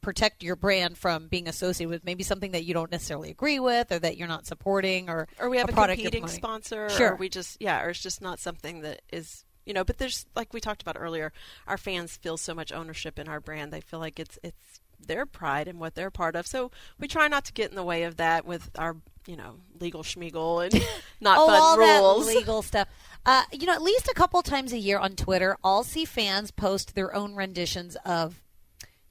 protect 0.00 0.42
your 0.42 0.56
brand 0.56 0.96
from 0.96 1.28
being 1.28 1.48
associated 1.48 1.90
with 1.90 2.04
maybe 2.04 2.22
something 2.22 2.52
that 2.52 2.64
you 2.64 2.74
don't 2.74 2.90
necessarily 2.90 3.30
agree 3.30 3.60
with 3.60 3.92
or 3.92 3.98
that 3.98 4.16
you're 4.16 4.28
not 4.28 4.46
supporting 4.46 5.10
or 5.10 5.28
or 5.38 5.50
we 5.50 5.58
have 5.58 5.68
a, 5.68 5.72
a 5.72 5.86
competing 5.88 6.26
sponsor 6.26 6.88
sure. 6.90 7.12
or 7.12 7.16
we 7.16 7.28
just 7.28 7.60
yeah 7.60 7.82
or 7.82 7.90
it's 7.90 8.00
just 8.00 8.22
not 8.22 8.38
something 8.38 8.80
that 8.80 9.02
is 9.12 9.44
you 9.66 9.74
know 9.74 9.84
but 9.84 9.98
there's 9.98 10.26
like 10.34 10.54
we 10.54 10.60
talked 10.60 10.80
about 10.80 10.96
earlier 10.98 11.32
our 11.66 11.76
fans 11.76 12.16
feel 12.16 12.36
so 12.36 12.54
much 12.54 12.72
ownership 12.72 13.18
in 13.18 13.28
our 13.28 13.40
brand 13.40 13.72
they 13.72 13.80
feel 13.80 14.00
like 14.00 14.18
it's 14.18 14.38
it's 14.42 14.80
their 15.06 15.26
pride 15.26 15.68
and 15.68 15.78
what 15.78 15.94
they're 15.94 16.10
part 16.10 16.36
of 16.36 16.46
so 16.46 16.70
we 16.98 17.08
try 17.08 17.28
not 17.28 17.44
to 17.44 17.52
get 17.52 17.70
in 17.70 17.76
the 17.76 17.82
way 17.82 18.04
of 18.04 18.16
that 18.16 18.44
with 18.44 18.70
our 18.78 18.96
you 19.26 19.36
know, 19.36 19.56
legal 19.78 20.02
schmiegel 20.02 20.64
and 20.64 20.84
not 21.20 21.38
oh, 21.38 21.46
fun 21.46 21.60
all 21.60 21.78
rules. 21.78 22.26
That 22.26 22.34
legal 22.36 22.62
stuff. 22.62 22.88
Uh, 23.24 23.44
you 23.52 23.66
know, 23.66 23.74
at 23.74 23.82
least 23.82 24.08
a 24.08 24.14
couple 24.14 24.42
times 24.42 24.72
a 24.72 24.78
year 24.78 24.98
on 24.98 25.14
Twitter, 25.14 25.56
I'll 25.62 25.84
see 25.84 26.04
fans 26.04 26.50
post 26.50 26.94
their 26.94 27.14
own 27.14 27.34
renditions 27.34 27.96
of 28.04 28.42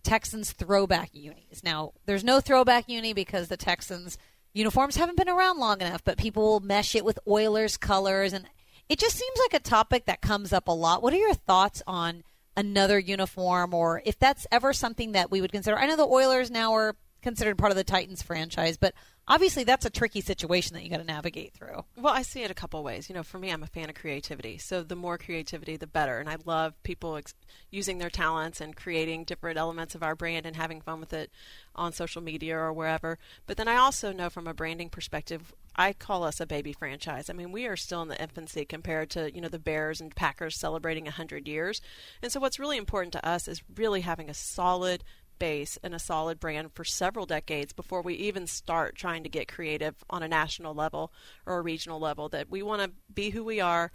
Texans 0.04 0.52
throwback 0.52 1.12
unis. 1.14 1.64
Now, 1.64 1.94
there's 2.06 2.24
no 2.24 2.40
throwback 2.40 2.90
uni 2.90 3.14
because 3.14 3.48
the 3.48 3.58
Texans 3.58 4.18
uniforms 4.54 4.96
haven't 4.96 5.18
been 5.18 5.30
around 5.30 5.60
long 5.60 5.82
enough, 5.82 6.04
but 6.04 6.18
people 6.18 6.44
will 6.44 6.60
mesh 6.60 6.96
it 6.96 7.06
with 7.06 7.20
Oilers 7.28 7.78
colors 7.78 8.34
and 8.34 8.46
it 8.88 8.98
just 8.98 9.16
seems 9.16 9.38
like 9.38 9.54
a 9.54 9.64
topic 9.64 10.06
that 10.06 10.20
comes 10.20 10.52
up 10.52 10.68
a 10.68 10.72
lot. 10.72 11.04
What 11.04 11.14
are 11.14 11.18
your 11.18 11.36
thoughts 11.36 11.84
on 11.86 12.24
another 12.60 13.00
uniform 13.00 13.74
or 13.74 14.02
if 14.04 14.20
that's 14.20 14.46
ever 14.52 14.74
something 14.74 15.14
that 15.14 15.32
we 15.32 15.40
would 15.40 15.52
consider? 15.52 15.78
I 15.78 15.88
know 15.88 15.96
the 15.96 16.06
Oilers 16.06 16.52
now 16.52 16.74
are 16.74 16.96
considered 17.22 17.58
part 17.58 17.72
of 17.72 17.78
the 17.78 17.84
Titans 17.84 18.22
franchise, 18.22 18.78
but 18.78 18.94
obviously 19.28 19.64
that's 19.64 19.86
a 19.86 19.90
tricky 19.90 20.20
situation 20.22 20.74
that 20.74 20.84
you 20.84 20.90
got 20.90 20.98
to 20.98 21.04
navigate 21.04 21.54
through. 21.54 21.84
Well, 21.98 22.14
I 22.14 22.22
see 22.22 22.44
it 22.44 22.52
a 22.52 22.56
couple 22.56 22.84
ways. 22.84 23.10
You 23.10 23.16
know, 23.16 23.24
for 23.24 23.40
me, 23.40 23.50
I'm 23.50 23.64
a 23.64 23.68
fan 23.68 23.90
of 23.90 23.96
creativity. 23.96 24.58
So 24.58 24.84
the 24.84 24.96
more 24.96 25.18
creativity, 25.18 25.78
the 25.78 25.88
better. 25.88 26.20
And 26.20 26.30
I 26.30 26.38
love 26.46 26.82
people 26.84 27.16
ex- 27.16 27.34
using 27.72 27.98
their 27.98 28.10
talents 28.10 28.60
and 28.60 28.76
creating 28.76 29.24
different 29.24 29.58
elements 29.58 29.96
of 29.96 30.04
our 30.04 30.16
brand 30.16 30.46
and 30.46 30.56
having 30.56 30.82
fun 30.82 31.00
with 31.00 31.14
it 31.14 31.32
on 31.76 31.94
social 31.94 32.22
media 32.22 32.58
or 32.58 32.74
wherever. 32.74 33.18
But 33.48 33.58
then 33.58 33.68
I 33.68 33.78
also 33.78 34.12
know 34.12 34.30
from 34.30 34.48
a 34.48 34.54
branding 34.54 34.90
perspective, 34.90 35.54
I 35.80 35.94
call 35.94 36.26
us 36.26 36.42
a 36.42 36.46
baby 36.46 36.74
franchise. 36.74 37.30
I 37.30 37.34
mean, 37.34 37.54
we 37.54 37.66
are 37.66 37.78
still 37.78 38.02
in 38.02 38.10
the 38.10 38.22
infancy 38.22 38.66
compared 38.66 39.10
to, 39.12 39.34
you 39.34 39.40
know, 39.40 39.48
the 39.48 39.58
Bears 39.58 40.02
and 40.02 40.14
Packers 40.14 40.60
celebrating 40.60 41.06
100 41.06 41.48
years. 41.48 41.80
And 42.22 42.30
so 42.30 42.42
what's 42.42 42.60
really 42.60 42.76
important 42.76 43.14
to 43.14 43.26
us 43.26 43.48
is 43.48 43.64
really 43.78 44.02
having 44.02 44.30
a 44.30 44.34
solid 44.34 45.06
base 45.40 45.80
and 45.82 45.96
a 45.96 46.00
solid 46.00 46.38
brand 46.38 46.74
for 46.74 46.84
several 46.84 47.26
decades 47.26 47.72
before 47.72 48.02
we 48.02 48.16
even 48.16 48.46
start 48.46 48.96
trying 48.96 49.24
to 49.24 49.30
get 49.30 49.48
creative 49.48 49.96
on 50.10 50.22
a 50.22 50.28
national 50.28 50.74
level 50.74 51.14
or 51.46 51.60
a 51.60 51.62
regional 51.62 51.98
level. 51.98 52.28
That 52.28 52.50
we 52.50 52.62
want 52.62 52.82
to 52.82 52.92
be 53.14 53.30
who 53.30 53.46
we 53.46 53.62
are, 53.62 53.90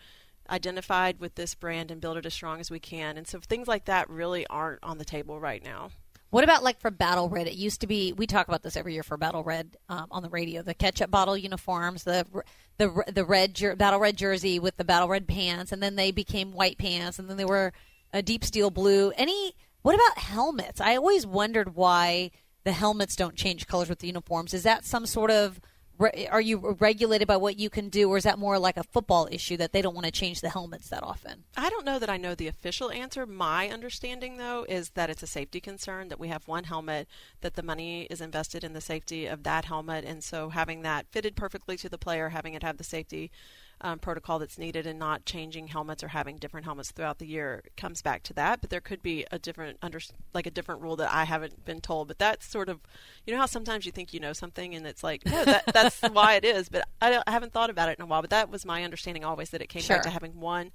identified 0.48 1.20
with 1.20 1.34
this 1.34 1.54
brand 1.54 1.90
and 1.90 2.00
build 2.00 2.16
it 2.16 2.24
as 2.24 2.32
strong 2.32 2.60
as 2.60 2.70
we 2.70 2.80
can. 2.80 3.18
And 3.18 3.28
so 3.28 3.40
things 3.40 3.68
like 3.68 3.84
that 3.84 4.08
really 4.08 4.46
aren't 4.46 4.82
on 4.82 4.96
the 4.96 5.04
table 5.04 5.38
right 5.38 5.62
now. 5.62 5.90
What 6.34 6.42
about 6.42 6.64
like 6.64 6.80
for 6.80 6.90
Battle 6.90 7.28
Red? 7.28 7.46
It 7.46 7.54
used 7.54 7.82
to 7.82 7.86
be 7.86 8.12
we 8.12 8.26
talk 8.26 8.48
about 8.48 8.64
this 8.64 8.76
every 8.76 8.92
year 8.92 9.04
for 9.04 9.16
Battle 9.16 9.44
Red 9.44 9.76
um, 9.88 10.08
on 10.10 10.24
the 10.24 10.28
radio. 10.28 10.62
The 10.62 10.74
ketchup 10.74 11.08
bottle 11.08 11.38
uniforms, 11.38 12.02
the 12.02 12.26
the 12.76 13.04
the 13.06 13.24
red 13.24 13.54
jer- 13.54 13.76
Battle 13.76 14.00
Red 14.00 14.16
jersey 14.16 14.58
with 14.58 14.76
the 14.76 14.84
Battle 14.84 15.06
Red 15.06 15.28
pants, 15.28 15.70
and 15.70 15.80
then 15.80 15.94
they 15.94 16.10
became 16.10 16.50
white 16.50 16.76
pants, 16.76 17.20
and 17.20 17.30
then 17.30 17.36
they 17.36 17.44
were 17.44 17.72
a 18.12 18.20
deep 18.20 18.44
steel 18.44 18.72
blue. 18.72 19.12
Any 19.16 19.54
what 19.82 19.94
about 19.94 20.18
helmets? 20.18 20.80
I 20.80 20.96
always 20.96 21.24
wondered 21.24 21.76
why 21.76 22.32
the 22.64 22.72
helmets 22.72 23.14
don't 23.14 23.36
change 23.36 23.68
colors 23.68 23.88
with 23.88 24.00
the 24.00 24.08
uniforms. 24.08 24.52
Is 24.52 24.64
that 24.64 24.84
some 24.84 25.06
sort 25.06 25.30
of 25.30 25.60
are 25.98 26.40
you 26.40 26.76
regulated 26.80 27.28
by 27.28 27.36
what 27.36 27.58
you 27.58 27.70
can 27.70 27.88
do, 27.88 28.08
or 28.08 28.16
is 28.16 28.24
that 28.24 28.38
more 28.38 28.58
like 28.58 28.76
a 28.76 28.82
football 28.82 29.28
issue 29.30 29.56
that 29.58 29.72
they 29.72 29.80
don't 29.80 29.94
want 29.94 30.06
to 30.06 30.12
change 30.12 30.40
the 30.40 30.50
helmets 30.50 30.88
that 30.88 31.02
often? 31.02 31.44
I 31.56 31.70
don't 31.70 31.84
know 31.84 31.98
that 31.98 32.10
I 32.10 32.16
know 32.16 32.34
the 32.34 32.48
official 32.48 32.90
answer. 32.90 33.26
My 33.26 33.68
understanding, 33.68 34.36
though, 34.36 34.66
is 34.68 34.90
that 34.90 35.10
it's 35.10 35.22
a 35.22 35.26
safety 35.26 35.60
concern 35.60 36.08
that 36.08 36.18
we 36.18 36.28
have 36.28 36.48
one 36.48 36.64
helmet, 36.64 37.08
that 37.40 37.54
the 37.54 37.62
money 37.62 38.02
is 38.10 38.20
invested 38.20 38.64
in 38.64 38.72
the 38.72 38.80
safety 38.80 39.26
of 39.26 39.42
that 39.44 39.66
helmet, 39.66 40.04
and 40.04 40.22
so 40.24 40.48
having 40.48 40.82
that 40.82 41.06
fitted 41.10 41.36
perfectly 41.36 41.76
to 41.76 41.88
the 41.88 41.98
player, 41.98 42.30
having 42.30 42.54
it 42.54 42.62
have 42.62 42.78
the 42.78 42.84
safety 42.84 43.30
um, 43.80 43.98
protocol 43.98 44.38
that's 44.38 44.58
needed 44.58 44.86
and 44.86 44.98
not 44.98 45.24
changing 45.24 45.68
helmets 45.68 46.02
or 46.02 46.08
having 46.08 46.36
different 46.36 46.64
helmets 46.64 46.90
throughout 46.90 47.18
the 47.18 47.26
year 47.26 47.62
comes 47.76 48.02
back 48.02 48.22
to 48.24 48.34
that. 48.34 48.60
But 48.60 48.70
there 48.70 48.80
could 48.80 49.02
be 49.02 49.26
a 49.30 49.38
different 49.38 49.78
under 49.82 50.00
like 50.32 50.46
a 50.46 50.50
different 50.50 50.80
rule 50.80 50.96
that 50.96 51.12
I 51.12 51.24
haven't 51.24 51.64
been 51.64 51.80
told. 51.80 52.08
But 52.08 52.18
that's 52.18 52.46
sort 52.46 52.68
of 52.68 52.80
you 53.26 53.32
know 53.32 53.40
how 53.40 53.46
sometimes 53.46 53.86
you 53.86 53.92
think 53.92 54.14
you 54.14 54.20
know 54.20 54.32
something 54.32 54.74
and 54.74 54.86
it's 54.86 55.02
like 55.02 55.24
no 55.26 55.44
that 55.44 55.64
that's 55.72 56.00
why 56.12 56.34
it 56.34 56.44
is. 56.44 56.68
But 56.68 56.86
I, 57.00 57.22
I, 57.26 57.30
haven't 57.30 57.52
thought 57.52 57.70
about 57.70 57.88
it 57.88 57.98
in 57.98 58.02
a 58.02 58.06
while. 58.06 58.22
But 58.22 58.30
that 58.30 58.50
was 58.50 58.64
my 58.64 58.84
understanding 58.84 59.24
always 59.24 59.50
that 59.50 59.62
it 59.62 59.68
came 59.68 59.82
sure. 59.82 59.96
back 59.96 60.04
to 60.04 60.10
having 60.10 60.40
one 60.40 60.70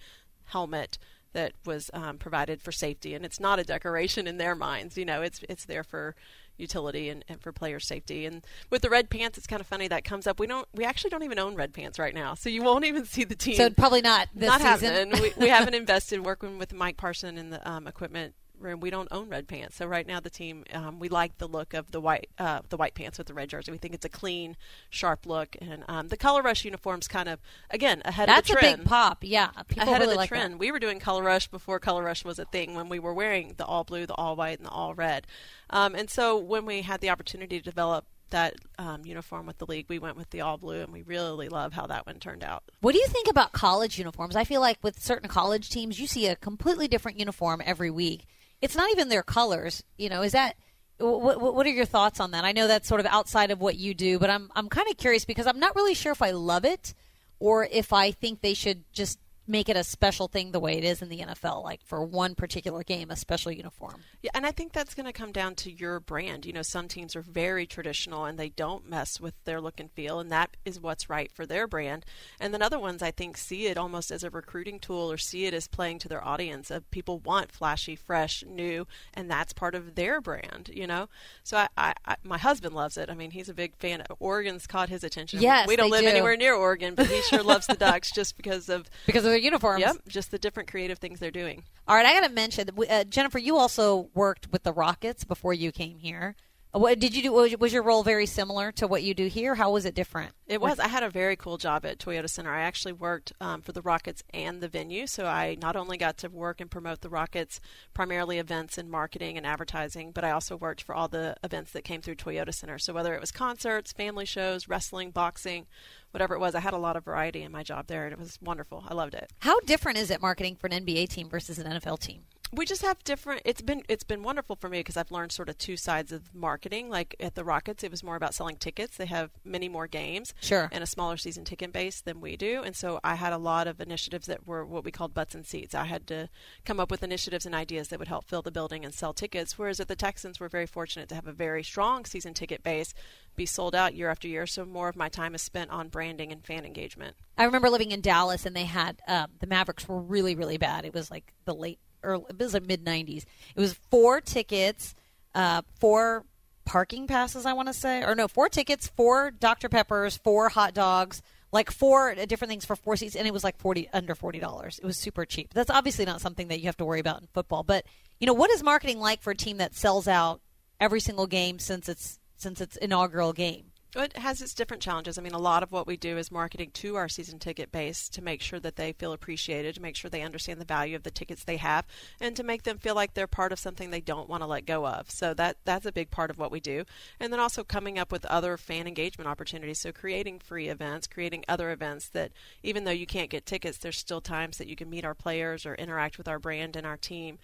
helmet 0.45 0.97
that 1.33 1.53
was 1.65 1.91
um, 1.93 2.17
provided 2.17 2.61
for 2.61 2.71
safety, 2.71 3.13
and 3.13 3.23
it's 3.23 3.39
not 3.39 3.59
a 3.59 3.63
decoration 3.63 4.27
in 4.27 4.37
their 4.37 4.55
minds. 4.55 4.97
You 4.97 5.05
know, 5.05 5.21
it's 5.21 5.41
it's 5.47 5.65
there 5.65 5.83
for 5.83 6.15
utility 6.59 7.09
and, 7.09 7.23
and 7.27 7.41
for 7.41 7.51
player 7.51 7.79
safety. 7.79 8.25
And 8.25 8.45
with 8.69 8.81
the 8.81 8.89
red 8.89 9.09
pants, 9.09 9.37
it's 9.37 9.47
kind 9.47 9.59
of 9.59 9.67
funny 9.67 9.87
that 9.87 10.03
comes 10.03 10.27
up. 10.27 10.39
We 10.39 10.47
don't, 10.47 10.67
we 10.73 10.85
actually 10.85 11.09
don't 11.09 11.23
even 11.23 11.39
own 11.39 11.55
red 11.55 11.73
pants 11.73 11.99
right 11.99 12.13
now, 12.13 12.33
so 12.33 12.49
you 12.49 12.63
won't 12.63 12.85
even 12.85 13.05
see 13.05 13.23
the 13.23 13.35
team. 13.35 13.55
So 13.55 13.69
probably 13.69 14.01
not 14.01 14.29
this 14.33 14.47
not 14.47 14.61
season. 14.61 15.11
Happening. 15.11 15.21
we, 15.21 15.45
we 15.45 15.49
haven't 15.49 15.73
invested 15.75 16.25
working 16.25 16.57
with 16.57 16.73
Mike 16.73 16.97
Parson 16.97 17.37
and 17.37 17.53
the 17.53 17.69
um, 17.69 17.87
equipment 17.87 18.33
room. 18.61 18.79
We 18.79 18.89
don't 18.89 19.07
own 19.11 19.29
red 19.29 19.47
pants, 19.47 19.75
so 19.75 19.85
right 19.85 20.05
now 20.05 20.19
the 20.19 20.29
team 20.29 20.63
um, 20.73 20.99
we 20.99 21.09
like 21.09 21.37
the 21.37 21.47
look 21.47 21.73
of 21.73 21.91
the 21.91 22.01
white 22.01 22.29
uh, 22.37 22.59
the 22.69 22.77
white 22.77 22.95
pants 22.95 23.17
with 23.17 23.27
the 23.27 23.33
red 23.33 23.49
jersey. 23.49 23.71
We 23.71 23.77
think 23.77 23.93
it's 23.93 24.05
a 24.05 24.09
clean, 24.09 24.57
sharp 24.89 25.25
look, 25.25 25.55
and 25.61 25.83
um, 25.87 26.07
the 26.07 26.17
color 26.17 26.41
rush 26.41 26.65
uniforms 26.65 27.07
kind 27.07 27.29
of 27.29 27.39
again 27.69 28.01
ahead 28.05 28.29
That's 28.29 28.49
of 28.49 28.55
the 28.55 28.59
trend. 28.61 28.65
That's 28.65 28.75
a 28.75 28.83
big 28.83 28.89
pop, 28.89 29.17
yeah. 29.21 29.49
People 29.67 29.83
ahead 29.83 30.01
really 30.01 30.03
of 30.03 30.09
the 30.11 30.17
like 30.17 30.29
trend. 30.29 30.53
That. 30.53 30.59
We 30.59 30.71
were 30.71 30.79
doing 30.79 30.99
color 30.99 31.23
rush 31.23 31.47
before 31.47 31.79
color 31.79 32.03
rush 32.03 32.23
was 32.25 32.39
a 32.39 32.45
thing 32.45 32.75
when 32.75 32.89
we 32.89 32.99
were 32.99 33.13
wearing 33.13 33.55
the 33.57 33.65
all 33.65 33.83
blue, 33.83 34.05
the 34.05 34.15
all 34.15 34.35
white, 34.35 34.59
and 34.59 34.65
the 34.65 34.71
all 34.71 34.93
red. 34.93 35.27
Um, 35.69 35.95
and 35.95 36.09
so 36.09 36.37
when 36.37 36.65
we 36.65 36.81
had 36.81 37.01
the 37.01 37.09
opportunity 37.09 37.57
to 37.57 37.63
develop 37.63 38.05
that 38.31 38.55
um, 38.77 39.05
uniform 39.05 39.45
with 39.45 39.57
the 39.57 39.65
league, 39.65 39.85
we 39.89 39.99
went 39.99 40.15
with 40.15 40.29
the 40.29 40.41
all 40.41 40.57
blue, 40.57 40.81
and 40.81 40.93
we 40.93 41.01
really 41.01 41.49
love 41.49 41.73
how 41.73 41.87
that 41.87 42.05
one 42.05 42.19
turned 42.19 42.43
out. 42.43 42.63
What 42.81 42.93
do 42.93 42.99
you 42.99 43.07
think 43.07 43.27
about 43.27 43.51
college 43.51 43.97
uniforms? 43.97 44.35
I 44.35 44.43
feel 44.43 44.61
like 44.61 44.77
with 44.83 44.99
certain 44.99 45.29
college 45.29 45.69
teams, 45.69 45.99
you 45.99 46.07
see 46.07 46.27
a 46.27 46.35
completely 46.35 46.87
different 46.87 47.19
uniform 47.19 47.61
every 47.65 47.89
week 47.89 48.27
it's 48.61 48.75
not 48.75 48.91
even 48.91 49.09
their 49.09 49.23
colors. 49.23 49.83
You 49.97 50.09
know, 50.09 50.21
is 50.21 50.33
that 50.33 50.55
what, 50.99 51.39
what 51.39 51.65
are 51.65 51.71
your 51.71 51.85
thoughts 51.85 52.19
on 52.19 52.31
that? 52.31 52.43
I 52.43 52.51
know 52.51 52.67
that's 52.67 52.87
sort 52.87 52.99
of 52.99 53.07
outside 53.07 53.51
of 53.51 53.59
what 53.61 53.77
you 53.77 53.93
do, 53.93 54.19
but 54.19 54.29
I'm 54.29 54.51
I'm 54.55 54.69
kind 54.69 54.89
of 54.89 54.97
curious 54.97 55.25
because 55.25 55.47
I'm 55.47 55.59
not 55.59 55.75
really 55.75 55.93
sure 55.93 56.11
if 56.11 56.21
I 56.21 56.31
love 56.31 56.65
it 56.65 56.93
or 57.39 57.65
if 57.71 57.93
I 57.93 58.11
think 58.11 58.41
they 58.41 58.53
should 58.53 58.83
just 58.91 59.19
make 59.49 59.67
it 59.67 59.75
a 59.75 59.83
special 59.83 60.27
thing 60.27 60.51
the 60.51 60.59
way 60.59 60.77
it 60.77 60.83
is 60.83 61.01
in 61.01 61.09
the 61.09 61.19
NFL, 61.19 61.63
like 61.63 61.83
for 61.83 62.03
one 62.03 62.35
particular 62.35 62.83
game, 62.83 63.09
a 63.09 63.15
special 63.15 63.51
uniform. 63.51 63.95
Yeah, 64.21 64.29
and 64.35 64.45
I 64.45 64.51
think 64.51 64.73
that's 64.73 64.93
going 64.93 65.07
to 65.07 65.11
come 65.11 65.31
down 65.31 65.55
to 65.55 65.71
your 65.71 65.99
brand. 65.99 66.45
You 66.45 66.53
know, 66.53 66.61
some 66.61 66.87
teams 66.87 67.15
are 67.15 67.23
very 67.23 67.65
traditional 67.65 68.25
and 68.25 68.37
they 68.37 68.49
don't 68.49 68.87
mess 68.87 69.19
with 69.19 69.33
their 69.45 69.59
look 69.59 69.79
and 69.79 69.91
feel, 69.91 70.19
and 70.19 70.31
that 70.31 70.55
is 70.65 70.79
what's 70.79 71.09
right 71.09 71.31
for 71.31 71.47
their 71.47 71.67
brand. 71.67 72.05
And 72.39 72.53
then 72.53 72.61
other 72.61 72.77
ones, 72.77 73.01
I 73.01 73.09
think, 73.09 73.37
see 73.37 73.65
it 73.65 73.77
almost 73.77 74.11
as 74.11 74.23
a 74.23 74.29
recruiting 74.29 74.79
tool 74.79 75.11
or 75.11 75.17
see 75.17 75.45
it 75.45 75.53
as 75.55 75.67
playing 75.67 75.97
to 75.99 76.07
their 76.07 76.23
audience. 76.23 76.69
Of 76.69 76.89
people 76.91 77.17
want 77.17 77.51
flashy, 77.51 77.95
fresh, 77.95 78.43
new, 78.47 78.85
and 79.15 79.31
that's 79.31 79.51
part 79.51 79.73
of 79.73 79.95
their 79.95 80.21
brand. 80.21 80.69
You 80.71 80.85
know, 80.85 81.09
so 81.41 81.57
I, 81.57 81.67
I, 81.75 81.93
I 82.05 82.15
my 82.23 82.37
husband 82.37 82.75
loves 82.75 82.97
it. 82.97 83.09
I 83.09 83.15
mean, 83.15 83.31
he's 83.31 83.49
a 83.49 83.55
big 83.55 83.75
fan. 83.77 84.03
Oregon's 84.19 84.67
caught 84.67 84.89
his 84.89 85.03
attention. 85.03 85.41
Yes, 85.41 85.67
we 85.67 85.75
don't 85.75 85.89
live 85.89 86.03
do. 86.03 86.07
anywhere 86.07 86.37
near 86.37 86.53
Oregon, 86.53 86.93
but 86.93 87.07
he 87.07 87.19
sure 87.23 87.41
loves 87.41 87.65
the 87.65 87.73
Ducks 87.75 88.11
just 88.11 88.37
because 88.37 88.69
of 88.69 88.87
because 89.07 89.25
of 89.25 89.38
uniforms. 89.39 89.81
Yep, 89.81 89.97
just 90.07 90.31
the 90.31 90.39
different 90.39 90.69
creative 90.69 90.99
things 90.99 91.19
they're 91.19 91.31
doing. 91.31 91.63
All 91.87 91.95
right, 91.95 92.05
I 92.05 92.13
got 92.13 92.27
to 92.27 92.33
mention, 92.33 92.69
uh, 92.89 93.03
Jennifer, 93.05 93.39
you 93.39 93.57
also 93.57 94.09
worked 94.13 94.51
with 94.51 94.63
the 94.63 94.73
Rockets 94.73 95.23
before 95.23 95.53
you 95.53 95.71
came 95.71 95.97
here. 95.99 96.35
What 96.71 96.99
did 96.99 97.15
you 97.15 97.23
do? 97.23 97.57
Was 97.57 97.73
your 97.73 97.81
role 97.81 98.03
very 98.03 98.27
similar 98.27 98.71
to 98.73 98.85
what 98.85 99.01
you 99.01 99.15
do 99.15 99.25
here? 99.25 99.55
How 99.55 99.71
was 99.71 99.85
it 99.85 99.95
different? 99.95 100.33
It 100.45 100.61
was. 100.61 100.79
I 100.79 100.87
had 100.87 101.01
a 101.01 101.09
very 101.09 101.35
cool 101.35 101.57
job 101.57 101.83
at 101.83 101.97
Toyota 101.97 102.29
Center. 102.29 102.53
I 102.53 102.61
actually 102.61 102.93
worked 102.93 103.33
um, 103.41 103.63
for 103.63 103.71
the 103.71 103.81
Rockets 103.81 104.21
and 104.35 104.61
the 104.61 104.67
venue, 104.67 105.07
so 105.07 105.25
I 105.25 105.57
not 105.59 105.75
only 105.75 105.97
got 105.97 106.17
to 106.17 106.29
work 106.29 106.61
and 106.61 106.69
promote 106.69 107.01
the 107.01 107.09
Rockets, 107.09 107.59
primarily 107.95 108.37
events 108.37 108.77
and 108.77 108.87
marketing 108.87 109.35
and 109.35 109.47
advertising, 109.47 110.11
but 110.11 110.23
I 110.23 110.29
also 110.29 110.55
worked 110.55 110.83
for 110.83 110.93
all 110.93 111.07
the 111.07 111.35
events 111.43 111.71
that 111.71 111.83
came 111.83 112.01
through 112.01 112.15
Toyota 112.15 112.53
Center. 112.53 112.77
So 112.77 112.93
whether 112.93 113.15
it 113.15 113.21
was 113.21 113.31
concerts, 113.31 113.91
family 113.91 114.25
shows, 114.25 114.67
wrestling, 114.67 115.09
boxing, 115.09 115.65
whatever 116.11 116.35
it 116.35 116.39
was, 116.39 116.53
I 116.53 116.59
had 116.59 116.75
a 116.75 116.77
lot 116.77 116.95
of 116.95 117.03
variety 117.03 117.41
in 117.41 117.51
my 117.51 117.63
job 117.63 117.87
there, 117.87 118.05
and 118.05 118.13
it 118.13 118.19
was 118.19 118.37
wonderful. 118.43 118.83
I 118.87 118.93
loved 118.93 119.15
it. 119.15 119.31
How 119.39 119.59
different 119.61 119.97
is 119.97 120.11
it 120.11 120.21
marketing 120.21 120.55
for 120.55 120.67
an 120.67 120.85
NBA 120.85 121.09
team 121.09 121.29
versus 121.29 121.57
an 121.57 121.65
NFL 121.65 121.99
team? 121.99 122.25
We 122.51 122.65
just 122.65 122.81
have 122.81 123.03
different 123.03 123.41
it's 123.45 123.61
been 123.61 123.83
it's 123.87 124.03
been 124.03 124.23
wonderful 124.23 124.55
for 124.55 124.69
me 124.69 124.79
because 124.79 124.97
I've 124.97 125.11
learned 125.11 125.31
sort 125.31 125.49
of 125.49 125.57
two 125.57 125.77
sides 125.77 126.11
of 126.11 126.33
marketing. 126.33 126.89
Like 126.89 127.15
at 127.19 127.35
the 127.35 127.43
Rockets 127.43 127.83
it 127.83 127.91
was 127.91 128.03
more 128.03 128.15
about 128.15 128.33
selling 128.33 128.55
tickets. 128.55 128.97
They 128.97 129.05
have 129.05 129.29
many 129.43 129.69
more 129.69 129.87
games 129.87 130.33
sure. 130.41 130.69
and 130.71 130.83
a 130.83 130.87
smaller 130.87 131.17
season 131.17 131.45
ticket 131.45 131.71
base 131.71 132.01
than 132.01 132.21
we 132.21 132.37
do. 132.37 132.63
And 132.63 132.75
so 132.75 132.99
I 133.03 133.15
had 133.15 133.33
a 133.33 133.37
lot 133.37 133.67
of 133.67 133.79
initiatives 133.79 134.25
that 134.27 134.47
were 134.47 134.65
what 134.65 134.83
we 134.83 134.91
called 134.91 135.13
butts 135.13 135.35
and 135.35 135.45
seats. 135.45 135.75
I 135.75 135.85
had 135.85 136.07
to 136.07 136.29
come 136.65 136.79
up 136.79 136.89
with 136.89 137.03
initiatives 137.03 137.45
and 137.45 137.53
ideas 137.53 137.89
that 137.89 137.99
would 137.99 138.07
help 138.07 138.25
fill 138.25 138.41
the 138.41 138.51
building 138.51 138.83
and 138.83 138.93
sell 138.93 139.13
tickets 139.13 139.57
whereas 139.57 139.79
at 139.79 139.87
the 139.87 139.95
Texans 139.95 140.39
we're 140.39 140.49
very 140.49 140.65
fortunate 140.65 141.09
to 141.09 141.15
have 141.15 141.27
a 141.27 141.33
very 141.33 141.63
strong 141.63 142.05
season 142.05 142.33
ticket 142.33 142.63
base 142.63 142.93
be 143.35 143.45
sold 143.45 143.75
out 143.75 143.93
year 143.93 144.09
after 144.09 144.27
year. 144.27 144.47
So 144.47 144.65
more 144.65 144.89
of 144.89 144.95
my 144.95 145.07
time 145.07 145.35
is 145.35 145.41
spent 145.41 145.69
on 145.69 145.89
branding 145.89 146.31
and 146.31 146.43
fan 146.43 146.65
engagement. 146.65 147.15
I 147.37 147.43
remember 147.43 147.69
living 147.69 147.91
in 147.91 148.01
Dallas 148.01 148.45
and 148.45 148.55
they 148.55 148.65
had 148.65 149.01
um, 149.07 149.27
the 149.39 149.47
Mavericks 149.47 149.87
were 149.87 150.01
really 150.01 150.35
really 150.35 150.57
bad. 150.57 150.83
It 150.83 150.93
was 150.93 151.11
like 151.11 151.31
the 151.45 151.53
late 151.53 151.79
early, 152.03 152.25
it 152.29 152.39
was 152.39 152.53
like 152.53 152.65
mid 152.65 152.85
90s. 152.85 153.23
It 153.55 153.59
was 153.59 153.73
four 153.73 154.21
tickets, 154.21 154.95
uh, 155.35 155.61
four 155.79 156.25
parking 156.65 157.07
passes, 157.07 157.45
I 157.45 157.53
want 157.53 157.67
to 157.67 157.73
say, 157.73 158.03
or 158.03 158.15
no, 158.15 158.27
four 158.27 158.49
tickets, 158.49 158.87
four 158.87 159.31
Dr. 159.31 159.69
Peppers, 159.69 160.17
four 160.17 160.49
hot 160.49 160.73
dogs, 160.73 161.21
like 161.51 161.71
four 161.71 162.13
different 162.13 162.49
things 162.49 162.65
for 162.65 162.75
four 162.75 162.95
seats, 162.95 163.15
and 163.15 163.27
it 163.27 163.33
was 163.33 163.43
like 163.43 163.57
40 163.57 163.89
under 163.91 164.15
$40. 164.15 164.79
It 164.79 164.85
was 164.85 164.97
super 164.97 165.25
cheap. 165.25 165.53
That's 165.53 165.71
obviously 165.71 166.05
not 166.05 166.21
something 166.21 166.47
that 166.49 166.59
you 166.59 166.67
have 166.67 166.77
to 166.77 166.85
worry 166.85 166.99
about 166.99 167.21
in 167.21 167.27
football, 167.33 167.63
but 167.63 167.85
you 168.19 168.27
know, 168.27 168.33
what 168.33 168.51
is 168.51 168.61
marketing 168.61 168.99
like 168.99 169.21
for 169.21 169.31
a 169.31 169.35
team 169.35 169.57
that 169.57 169.75
sells 169.75 170.07
out 170.07 170.41
every 170.79 170.99
single 170.99 171.27
game 171.27 171.57
since 171.57 171.89
its 171.89 172.19
since 172.35 172.61
its 172.61 172.75
inaugural 172.77 173.33
game? 173.33 173.68
It 173.95 174.17
has 174.17 174.39
its 174.39 174.53
different 174.53 174.83
challenges. 174.83 175.17
I 175.17 175.23
mean, 175.23 175.33
a 175.33 175.39
lot 175.39 175.63
of 175.63 175.71
what 175.71 175.87
we 175.87 175.97
do 175.97 176.17
is 176.19 176.31
marketing 176.31 176.69
to 176.75 176.95
our 176.95 177.09
season 177.09 177.39
ticket 177.39 177.71
base 177.71 178.07
to 178.09 178.21
make 178.21 178.39
sure 178.39 178.59
that 178.59 178.75
they 178.75 178.93
feel 178.93 179.13
appreciated, 179.13 179.75
to 179.75 179.81
make 179.81 179.95
sure 179.95 180.11
they 180.11 180.21
understand 180.21 180.61
the 180.61 180.65
value 180.65 180.95
of 180.95 181.01
the 181.01 181.09
tickets 181.09 181.43
they 181.43 181.57
have, 181.57 181.87
and 182.21 182.35
to 182.35 182.43
make 182.43 182.63
them 182.63 182.77
feel 182.77 182.93
like 182.93 183.15
they're 183.15 183.25
part 183.25 183.51
of 183.51 183.57
something 183.57 183.89
they 183.89 183.99
don't 183.99 184.29
want 184.29 184.43
to 184.43 184.47
let 184.47 184.67
go 184.67 184.85
of. 184.85 185.09
So 185.09 185.33
that 185.33 185.57
that's 185.65 185.87
a 185.87 185.91
big 185.91 186.11
part 186.11 186.29
of 186.29 186.37
what 186.37 186.51
we 186.51 186.59
do. 186.59 186.83
And 187.19 187.33
then 187.33 187.39
also 187.39 187.63
coming 187.63 187.97
up 187.97 188.11
with 188.11 188.25
other 188.25 188.57
fan 188.57 188.85
engagement 188.85 189.27
opportunities. 189.27 189.79
So 189.79 189.91
creating 189.91 190.37
free 190.37 190.69
events, 190.69 191.07
creating 191.07 191.45
other 191.47 191.71
events 191.71 192.09
that 192.09 192.31
even 192.61 192.83
though 192.83 192.91
you 192.91 193.07
can't 193.07 193.31
get 193.31 193.47
tickets, 193.47 193.79
there's 193.79 193.97
still 193.97 194.21
times 194.21 194.59
that 194.59 194.67
you 194.67 194.75
can 194.75 194.89
meet 194.89 195.03
our 195.05 195.15
players 195.15 195.65
or 195.65 195.73
interact 195.73 196.19
with 196.19 196.27
our 196.27 196.37
brand 196.37 196.75
and 196.75 196.85
our 196.85 196.97
team. 196.97 197.39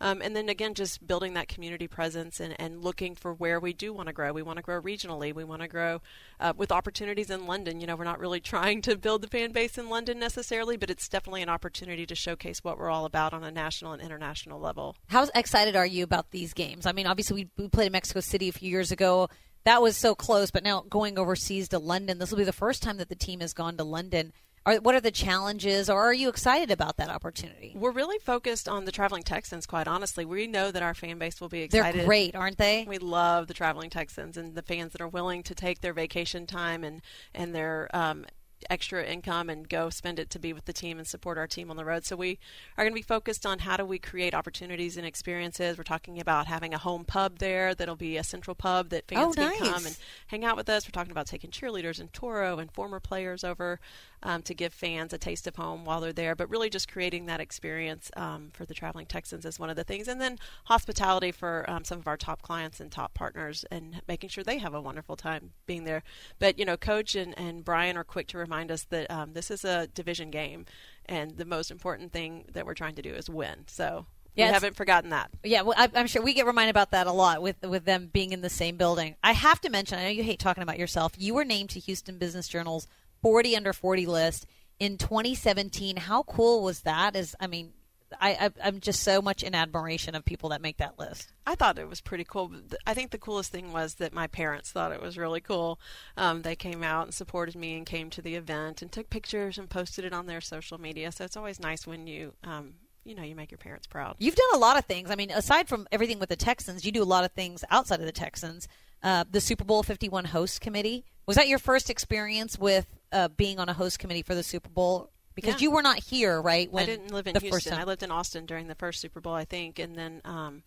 Um, 0.00 0.20
and 0.22 0.36
then 0.36 0.48
again, 0.48 0.74
just 0.74 1.06
building 1.06 1.34
that 1.34 1.48
community 1.48 1.88
presence 1.88 2.40
and, 2.40 2.54
and 2.60 2.82
looking 2.82 3.14
for 3.14 3.32
where 3.32 3.58
we 3.58 3.72
do 3.72 3.92
want 3.92 4.08
to 4.08 4.12
grow. 4.12 4.32
We 4.32 4.42
want 4.42 4.58
to 4.58 4.62
grow 4.62 4.80
regionally. 4.80 5.34
We 5.34 5.44
want 5.44 5.62
to 5.62 5.68
grow 5.68 6.02
uh, 6.38 6.52
with 6.56 6.70
opportunities 6.70 7.30
in 7.30 7.46
London. 7.46 7.80
You 7.80 7.86
know, 7.86 7.96
we're 7.96 8.04
not 8.04 8.20
really 8.20 8.40
trying 8.56 8.82
to 8.82 8.96
build 8.96 9.22
the 9.22 9.28
fan 9.28 9.52
base 9.52 9.78
in 9.78 9.88
London 9.88 10.18
necessarily, 10.18 10.76
but 10.76 10.90
it's 10.90 11.08
definitely 11.08 11.42
an 11.42 11.48
opportunity 11.48 12.06
to 12.06 12.14
showcase 12.14 12.62
what 12.62 12.78
we're 12.78 12.90
all 12.90 13.04
about 13.04 13.32
on 13.32 13.44
a 13.44 13.50
national 13.50 13.92
and 13.92 14.02
international 14.02 14.60
level. 14.60 14.96
How 15.08 15.26
excited 15.34 15.76
are 15.76 15.86
you 15.86 16.04
about 16.04 16.30
these 16.30 16.52
games? 16.52 16.86
I 16.86 16.92
mean, 16.92 17.06
obviously, 17.06 17.44
we, 17.56 17.64
we 17.64 17.68
played 17.68 17.86
in 17.86 17.92
Mexico 17.92 18.20
City 18.20 18.48
a 18.48 18.52
few 18.52 18.70
years 18.70 18.92
ago. 18.92 19.28
That 19.64 19.82
was 19.82 19.96
so 19.96 20.14
close, 20.14 20.52
but 20.52 20.62
now 20.62 20.84
going 20.88 21.18
overseas 21.18 21.68
to 21.70 21.80
London, 21.80 22.18
this 22.18 22.30
will 22.30 22.38
be 22.38 22.44
the 22.44 22.52
first 22.52 22.84
time 22.84 22.98
that 22.98 23.08
the 23.08 23.16
team 23.16 23.40
has 23.40 23.52
gone 23.52 23.76
to 23.78 23.84
London. 23.84 24.32
Are, 24.66 24.76
what 24.76 24.96
are 24.96 25.00
the 25.00 25.12
challenges, 25.12 25.88
or 25.88 26.02
are 26.02 26.12
you 26.12 26.28
excited 26.28 26.72
about 26.72 26.96
that 26.96 27.08
opportunity? 27.08 27.72
We're 27.76 27.92
really 27.92 28.18
focused 28.18 28.68
on 28.68 28.84
the 28.84 28.90
traveling 28.90 29.22
Texans. 29.22 29.64
Quite 29.64 29.86
honestly, 29.86 30.24
we 30.24 30.48
know 30.48 30.72
that 30.72 30.82
our 30.82 30.92
fan 30.92 31.18
base 31.18 31.40
will 31.40 31.48
be 31.48 31.62
excited. 31.62 32.00
They're 32.00 32.06
great, 32.06 32.34
aren't 32.34 32.58
they? 32.58 32.84
We 32.86 32.98
love 32.98 33.46
the 33.46 33.54
traveling 33.54 33.90
Texans 33.90 34.36
and 34.36 34.56
the 34.56 34.62
fans 34.62 34.90
that 34.92 35.00
are 35.00 35.08
willing 35.08 35.44
to 35.44 35.54
take 35.54 35.80
their 35.80 35.92
vacation 35.92 36.46
time 36.46 36.82
and 36.82 37.00
and 37.32 37.54
their 37.54 37.88
um, 37.94 38.26
extra 38.70 39.04
income 39.04 39.48
and 39.50 39.68
go 39.68 39.90
spend 39.90 40.18
it 40.18 40.30
to 40.30 40.38
be 40.38 40.52
with 40.52 40.64
the 40.64 40.72
team 40.72 40.98
and 40.98 41.06
support 41.06 41.38
our 41.38 41.46
team 41.46 41.70
on 41.70 41.76
the 41.76 41.84
road. 41.84 42.04
So 42.04 42.16
we 42.16 42.38
are 42.76 42.84
going 42.84 42.92
to 42.92 42.98
be 42.98 43.02
focused 43.02 43.44
on 43.46 43.60
how 43.60 43.76
do 43.76 43.84
we 43.84 43.98
create 43.98 44.34
opportunities 44.34 44.96
and 44.96 45.06
experiences. 45.06 45.76
We're 45.76 45.84
talking 45.84 46.20
about 46.20 46.46
having 46.46 46.74
a 46.74 46.78
home 46.78 47.04
pub 47.04 47.38
there 47.38 47.74
that'll 47.74 47.96
be 47.96 48.16
a 48.16 48.24
central 48.24 48.54
pub 48.54 48.90
that 48.90 49.08
fans 49.08 49.36
oh, 49.38 49.42
can 49.42 49.58
come 49.58 49.86
and 49.86 49.96
hang 50.28 50.44
out 50.44 50.56
with 50.56 50.68
us. 50.68 50.86
We're 50.86 50.92
talking 50.92 51.12
about 51.12 51.26
taking 51.26 51.50
cheerleaders 51.50 52.00
and 52.00 52.12
Toro 52.12 52.58
and 52.58 52.70
former 52.72 53.00
players 53.00 53.44
over 53.44 53.78
um, 54.22 54.42
to 54.42 54.54
give 54.54 54.72
fans 54.72 55.12
a 55.12 55.18
taste 55.18 55.46
of 55.46 55.56
home 55.56 55.84
while 55.84 56.00
they're 56.00 56.12
there, 56.12 56.34
but 56.34 56.50
really 56.50 56.70
just 56.70 56.90
creating 56.90 57.26
that 57.26 57.40
experience 57.40 58.10
um, 58.16 58.50
for 58.52 58.64
the 58.64 58.74
traveling 58.74 59.06
Texans 59.06 59.44
is 59.44 59.58
one 59.58 59.70
of 59.70 59.76
the 59.76 59.84
things. 59.84 60.08
And 60.08 60.20
then 60.20 60.38
hospitality 60.64 61.30
for 61.30 61.68
um, 61.68 61.84
some 61.84 61.98
of 61.98 62.08
our 62.08 62.16
top 62.16 62.42
clients 62.42 62.80
and 62.80 62.90
top 62.90 63.14
partners 63.14 63.64
and 63.70 64.00
making 64.08 64.30
sure 64.30 64.42
they 64.42 64.58
have 64.58 64.74
a 64.74 64.80
wonderful 64.80 65.16
time 65.16 65.50
being 65.66 65.84
there. 65.84 66.02
But, 66.38 66.58
you 66.58 66.64
know, 66.64 66.76
Coach 66.76 67.14
and, 67.14 67.38
and 67.38 67.64
Brian 67.64 67.96
are 67.96 68.04
quick 68.04 68.26
to 68.28 68.38
remind 68.38 68.55
us 68.70 68.84
that 68.84 69.10
um, 69.10 69.32
this 69.32 69.50
is 69.50 69.64
a 69.64 69.86
division 69.88 70.30
game, 70.30 70.66
and 71.06 71.36
the 71.36 71.44
most 71.44 71.70
important 71.70 72.12
thing 72.12 72.44
that 72.52 72.66
we're 72.66 72.74
trying 72.74 72.94
to 72.96 73.02
do 73.02 73.12
is 73.14 73.28
win. 73.28 73.64
So 73.66 74.06
yeah, 74.34 74.48
we 74.48 74.52
haven't 74.52 74.76
forgotten 74.76 75.10
that. 75.10 75.30
Yeah, 75.42 75.62
well, 75.62 75.74
I, 75.76 75.88
am 75.94 76.06
sure 76.06 76.22
we 76.22 76.34
get 76.34 76.46
reminded 76.46 76.70
about 76.70 76.90
that 76.90 77.06
a 77.06 77.12
lot 77.12 77.42
with 77.42 77.62
with 77.62 77.84
them 77.84 78.10
being 78.12 78.32
in 78.32 78.42
the 78.42 78.50
same 78.50 78.76
building. 78.76 79.16
I 79.22 79.32
have 79.32 79.60
to 79.62 79.70
mention, 79.70 79.98
I 79.98 80.04
know 80.04 80.10
you 80.10 80.22
hate 80.22 80.38
talking 80.38 80.62
about 80.62 80.78
yourself. 80.78 81.12
You 81.16 81.34
were 81.34 81.44
named 81.44 81.70
to 81.70 81.80
Houston 81.80 82.18
Business 82.18 82.46
Journal's 82.46 82.86
40 83.22 83.56
under 83.56 83.72
40 83.72 84.06
list 84.06 84.46
in 84.78 84.98
2017. 84.98 85.96
How 85.96 86.22
cool 86.24 86.62
was 86.62 86.80
that? 86.80 87.16
Is 87.16 87.34
I 87.40 87.46
mean, 87.46 87.72
I, 88.20 88.50
I 88.60 88.68
am 88.68 88.80
just 88.80 89.02
so 89.02 89.20
much 89.22 89.42
in 89.42 89.54
admiration 89.54 90.14
of 90.14 90.24
people 90.24 90.50
that 90.50 90.60
make 90.60 90.78
that 90.78 90.98
list. 90.98 91.32
I 91.46 91.54
thought 91.54 91.78
it 91.78 91.88
was 91.88 92.00
pretty 92.00 92.24
cool. 92.24 92.50
I 92.86 92.94
think 92.94 93.10
the 93.10 93.18
coolest 93.18 93.52
thing 93.52 93.72
was 93.72 93.94
that 93.94 94.12
my 94.12 94.26
parents 94.26 94.70
thought 94.70 94.92
it 94.92 95.02
was 95.02 95.18
really 95.18 95.40
cool. 95.40 95.78
Um, 96.16 96.42
they 96.42 96.56
came 96.56 96.82
out 96.82 97.06
and 97.06 97.14
supported 97.14 97.56
me 97.56 97.76
and 97.76 97.86
came 97.86 98.10
to 98.10 98.22
the 98.22 98.34
event 98.34 98.82
and 98.82 98.90
took 98.90 99.10
pictures 99.10 99.58
and 99.58 99.68
posted 99.68 100.04
it 100.04 100.12
on 100.12 100.26
their 100.26 100.40
social 100.40 100.78
media. 100.78 101.12
So 101.12 101.24
it's 101.24 101.36
always 101.36 101.60
nice 101.60 101.86
when 101.86 102.06
you 102.06 102.34
um, 102.44 102.74
you 103.06 103.14
know, 103.14 103.22
you 103.22 103.36
make 103.36 103.52
your 103.52 103.58
parents 103.58 103.86
proud. 103.86 104.16
You've 104.18 104.34
done 104.34 104.48
a 104.54 104.58
lot 104.58 104.76
of 104.76 104.84
things. 104.84 105.10
I 105.10 105.14
mean, 105.14 105.30
aside 105.30 105.68
from 105.68 105.86
everything 105.92 106.18
with 106.18 106.28
the 106.28 106.36
Texans, 106.36 106.84
you 106.84 106.90
do 106.90 107.02
a 107.02 107.04
lot 107.04 107.24
of 107.24 107.30
things 107.32 107.64
outside 107.70 108.00
of 108.00 108.06
the 108.06 108.12
Texans. 108.12 108.66
Uh, 109.02 109.24
the 109.30 109.40
Super 109.40 109.64
Bowl 109.64 109.82
51 109.82 110.26
host 110.26 110.60
committee. 110.60 111.04
Was 111.26 111.36
that 111.36 111.48
your 111.48 111.58
first 111.58 111.88
experience 111.88 112.58
with 112.58 112.86
uh, 113.12 113.28
being 113.28 113.60
on 113.60 113.68
a 113.68 113.72
host 113.72 113.98
committee 113.98 114.22
for 114.22 114.34
the 114.34 114.42
Super 114.42 114.68
Bowl? 114.68 115.10
Because 115.36 115.60
yeah. 115.60 115.66
you 115.66 115.70
were 115.70 115.82
not 115.82 116.02
here, 116.02 116.40
right? 116.40 116.68
I 116.74 116.86
didn't 116.86 117.12
live 117.12 117.26
in 117.26 117.36
Houston. 117.36 117.74
I 117.74 117.84
lived 117.84 118.02
in 118.02 118.10
Austin 118.10 118.46
during 118.46 118.66
the 118.66 118.74
first 118.74 119.00
Super 119.00 119.20
Bowl, 119.20 119.34
I 119.34 119.44
think, 119.44 119.78
and 119.78 119.94
then 119.94 120.22
um, 120.24 120.62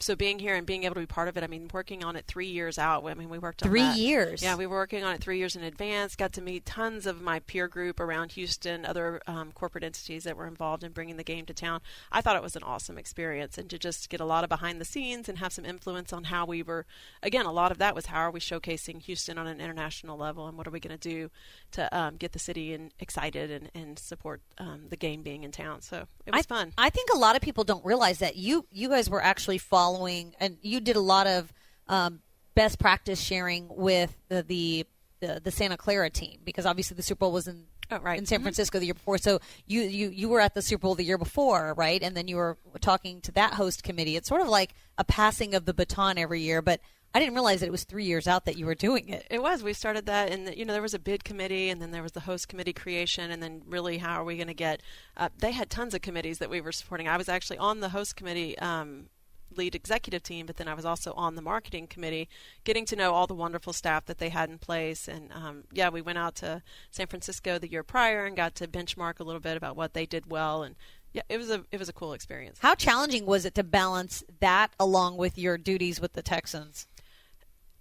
so 0.00 0.16
being 0.16 0.38
here 0.38 0.54
and 0.54 0.66
being 0.66 0.84
able 0.84 0.94
to 0.94 1.00
be 1.00 1.06
part 1.06 1.28
of 1.28 1.36
it, 1.36 1.44
I 1.44 1.46
mean, 1.46 1.70
working 1.72 2.04
on 2.04 2.16
it 2.16 2.26
three 2.26 2.48
years 2.48 2.78
out. 2.78 3.06
I 3.06 3.14
mean, 3.14 3.28
we 3.28 3.38
worked 3.38 3.62
on 3.62 3.68
three 3.68 3.80
that. 3.80 3.96
years. 3.96 4.42
Yeah, 4.42 4.56
we 4.56 4.66
were 4.66 4.76
working 4.76 5.04
on 5.04 5.14
it 5.14 5.20
three 5.20 5.38
years 5.38 5.54
in 5.54 5.62
advance. 5.62 6.16
Got 6.16 6.32
to 6.34 6.42
meet 6.42 6.66
tons 6.66 7.06
of 7.06 7.22
my 7.22 7.38
peer 7.40 7.68
group 7.68 8.00
around 8.00 8.32
Houston, 8.32 8.84
other 8.84 9.20
um, 9.26 9.52
corporate 9.52 9.84
entities 9.84 10.24
that 10.24 10.36
were 10.36 10.46
involved 10.46 10.82
in 10.82 10.92
bringing 10.92 11.16
the 11.16 11.24
game 11.24 11.46
to 11.46 11.54
town. 11.54 11.80
I 12.10 12.20
thought 12.20 12.36
it 12.36 12.42
was 12.42 12.56
an 12.56 12.62
awesome 12.62 12.98
experience, 12.98 13.58
and 13.58 13.70
to 13.70 13.78
just 13.78 14.10
get 14.10 14.20
a 14.20 14.24
lot 14.24 14.44
of 14.44 14.48
behind 14.48 14.80
the 14.80 14.84
scenes 14.84 15.28
and 15.28 15.38
have 15.38 15.52
some 15.52 15.64
influence 15.64 16.12
on 16.12 16.24
how 16.24 16.46
we 16.46 16.62
were. 16.62 16.84
Again, 17.22 17.46
a 17.46 17.52
lot 17.52 17.70
of 17.70 17.78
that 17.78 17.94
was 17.94 18.06
how 18.06 18.20
are 18.20 18.30
we 18.30 18.40
showcasing 18.40 19.02
Houston 19.02 19.38
on 19.38 19.46
an 19.46 19.60
international 19.60 20.18
level, 20.18 20.48
and 20.48 20.58
what 20.58 20.66
are 20.66 20.70
we 20.70 20.80
going 20.80 20.98
to 20.98 21.08
do 21.08 21.30
to 21.72 21.96
um, 21.96 22.16
get 22.16 22.32
the 22.32 22.38
city 22.38 22.74
and 22.74 22.92
excited 22.98 23.50
and, 23.50 23.70
and 23.74 23.98
support 23.98 24.40
um, 24.58 24.86
the 24.90 24.96
game 24.96 25.22
being 25.22 25.44
in 25.44 25.52
town. 25.52 25.80
So 25.80 26.06
it 26.26 26.34
was 26.34 26.40
I, 26.40 26.42
fun. 26.42 26.72
I 26.76 26.90
think 26.90 27.10
a 27.12 27.18
lot 27.18 27.36
of 27.36 27.42
people 27.42 27.64
don't 27.64 27.84
realize 27.84 28.18
that 28.18 28.36
you 28.36 28.66
you 28.70 28.88
guys 28.88 29.08
were 29.08 29.22
actually 29.22 29.58
following 29.82 30.34
and 30.38 30.58
you 30.62 30.80
did 30.80 30.96
a 30.96 31.00
lot 31.00 31.26
of 31.26 31.52
um, 31.88 32.20
best 32.54 32.78
practice 32.78 33.20
sharing 33.20 33.66
with 33.68 34.16
the, 34.28 34.42
the, 34.42 34.86
the 35.20 35.40
the 35.42 35.50
Santa 35.50 35.76
Clara 35.76 36.10
team 36.10 36.38
because 36.44 36.66
obviously 36.66 36.94
the 36.94 37.02
Super 37.02 37.20
Bowl 37.20 37.32
was 37.32 37.48
in 37.48 37.64
Oh, 37.90 37.98
right. 37.98 38.18
in 38.18 38.24
San 38.24 38.38
mm-hmm. 38.38 38.44
Francisco 38.44 38.78
the 38.78 38.86
year 38.86 38.94
before. 38.94 39.18
So 39.18 39.40
you, 39.66 39.82
you 39.82 40.08
you 40.08 40.28
were 40.30 40.40
at 40.40 40.54
the 40.54 40.62
Super 40.62 40.82
Bowl 40.82 40.94
the 40.94 41.04
year 41.04 41.18
before, 41.18 41.74
right? 41.76 42.02
And 42.02 42.16
then 42.16 42.26
you 42.26 42.36
were 42.36 42.56
talking 42.80 43.20
to 43.22 43.32
that 43.32 43.52
host 43.54 43.82
committee. 43.82 44.16
It's 44.16 44.28
sort 44.28 44.40
of 44.40 44.48
like 44.48 44.74
a 44.96 45.04
passing 45.04 45.54
of 45.54 45.66
the 45.66 45.74
baton 45.74 46.16
every 46.16 46.40
year, 46.40 46.62
but 46.62 46.80
I 47.14 47.18
didn't 47.18 47.34
realize 47.34 47.60
that 47.60 47.66
it 47.66 47.72
was 47.72 47.84
three 47.84 48.06
years 48.06 48.26
out 48.26 48.46
that 48.46 48.56
you 48.56 48.64
were 48.64 48.74
doing 48.74 49.10
it. 49.10 49.26
It 49.30 49.42
was. 49.42 49.62
We 49.62 49.74
started 49.74 50.06
that, 50.06 50.32
and 50.32 50.54
you 50.56 50.64
know 50.64 50.72
there 50.72 50.80
was 50.80 50.94
a 50.94 50.98
bid 50.98 51.24
committee, 51.24 51.68
and 51.68 51.82
then 51.82 51.90
there 51.90 52.02
was 52.02 52.12
the 52.12 52.20
host 52.20 52.48
committee 52.48 52.72
creation, 52.72 53.30
and 53.30 53.42
then 53.42 53.62
really 53.66 53.98
how 53.98 54.20
are 54.20 54.24
we 54.24 54.36
going 54.36 54.46
to 54.46 54.54
get? 54.54 54.80
Uh, 55.16 55.28
they 55.38 55.52
had 55.52 55.68
tons 55.68 55.92
of 55.92 56.00
committees 56.00 56.38
that 56.38 56.48
we 56.48 56.62
were 56.62 56.72
supporting. 56.72 57.08
I 57.08 57.18
was 57.18 57.28
actually 57.28 57.58
on 57.58 57.80
the 57.80 57.90
host 57.90 58.16
committee. 58.16 58.58
Um, 58.58 59.08
lead 59.56 59.74
executive 59.74 60.22
team, 60.22 60.46
but 60.46 60.56
then 60.56 60.68
I 60.68 60.74
was 60.74 60.84
also 60.84 61.12
on 61.12 61.34
the 61.34 61.42
marketing 61.42 61.86
committee, 61.86 62.28
getting 62.64 62.84
to 62.86 62.96
know 62.96 63.12
all 63.12 63.26
the 63.26 63.34
wonderful 63.34 63.72
staff 63.72 64.06
that 64.06 64.18
they 64.18 64.28
had 64.28 64.50
in 64.50 64.58
place. 64.58 65.08
And 65.08 65.32
um, 65.32 65.64
yeah, 65.72 65.88
we 65.88 66.00
went 66.00 66.18
out 66.18 66.34
to 66.36 66.62
San 66.90 67.06
Francisco 67.06 67.58
the 67.58 67.70
year 67.70 67.82
prior 67.82 68.24
and 68.24 68.36
got 68.36 68.54
to 68.56 68.68
benchmark 68.68 69.20
a 69.20 69.24
little 69.24 69.40
bit 69.40 69.56
about 69.56 69.76
what 69.76 69.94
they 69.94 70.06
did 70.06 70.30
well. 70.30 70.62
And 70.62 70.76
yeah, 71.12 71.22
it 71.28 71.36
was 71.36 71.50
a 71.50 71.64
it 71.70 71.78
was 71.78 71.88
a 71.88 71.92
cool 71.92 72.12
experience. 72.14 72.58
How 72.60 72.74
challenging 72.74 73.26
was 73.26 73.44
it 73.44 73.54
to 73.56 73.62
balance 73.62 74.24
that 74.40 74.72
along 74.80 75.18
with 75.18 75.38
your 75.38 75.58
duties 75.58 76.00
with 76.00 76.14
the 76.14 76.22
Texans? 76.22 76.86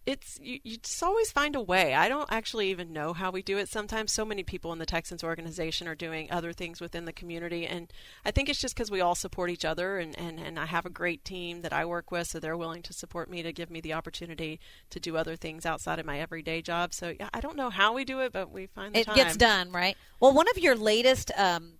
It's 0.05 0.39
you, 0.41 0.59
you 0.63 0.77
just 0.77 1.01
always 1.03 1.31
find 1.31 1.55
a 1.55 1.61
way. 1.61 1.93
I 1.93 2.09
don't 2.09 2.31
actually 2.31 2.69
even 2.71 2.91
know 2.91 3.13
how 3.13 3.29
we 3.29 3.41
do 3.43 3.57
it. 3.57 3.69
Sometimes 3.69 4.11
so 4.11 4.25
many 4.25 4.41
people 4.43 4.73
in 4.73 4.79
the 4.79 4.85
Texans 4.85 5.23
organization 5.23 5.87
are 5.87 5.95
doing 5.95 6.31
other 6.31 6.53
things 6.53 6.81
within 6.81 7.05
the 7.05 7.13
community, 7.13 7.67
and 7.67 7.91
I 8.25 8.31
think 8.31 8.49
it's 8.49 8.59
just 8.59 8.75
because 8.75 8.89
we 8.89 9.01
all 9.01 9.13
support 9.13 9.51
each 9.51 9.63
other, 9.63 9.99
and, 9.99 10.17
and 10.17 10.39
and 10.39 10.57
I 10.57 10.65
have 10.65 10.85
a 10.85 10.89
great 10.89 11.23
team 11.23 11.61
that 11.61 11.73
I 11.73 11.85
work 11.85 12.11
with, 12.11 12.27
so 12.27 12.39
they're 12.39 12.57
willing 12.57 12.81
to 12.83 12.93
support 12.93 13.29
me 13.29 13.43
to 13.43 13.53
give 13.53 13.69
me 13.69 13.79
the 13.79 13.93
opportunity 13.93 14.59
to 14.89 14.99
do 14.99 15.17
other 15.17 15.35
things 15.35 15.65
outside 15.65 15.99
of 15.99 16.05
my 16.05 16.19
everyday 16.19 16.61
job. 16.61 16.93
So 16.93 17.13
yeah, 17.19 17.29
I 17.33 17.39
don't 17.39 17.55
know 17.55 17.69
how 17.69 17.93
we 17.93 18.03
do 18.03 18.21
it, 18.21 18.33
but 18.33 18.51
we 18.51 18.65
find 18.67 18.97
it 18.97 19.05
time. 19.05 19.15
gets 19.15 19.37
done, 19.37 19.71
right? 19.71 19.95
Well, 20.19 20.33
one 20.33 20.47
of 20.49 20.57
your 20.57 20.75
latest 20.75 21.31
um, 21.37 21.73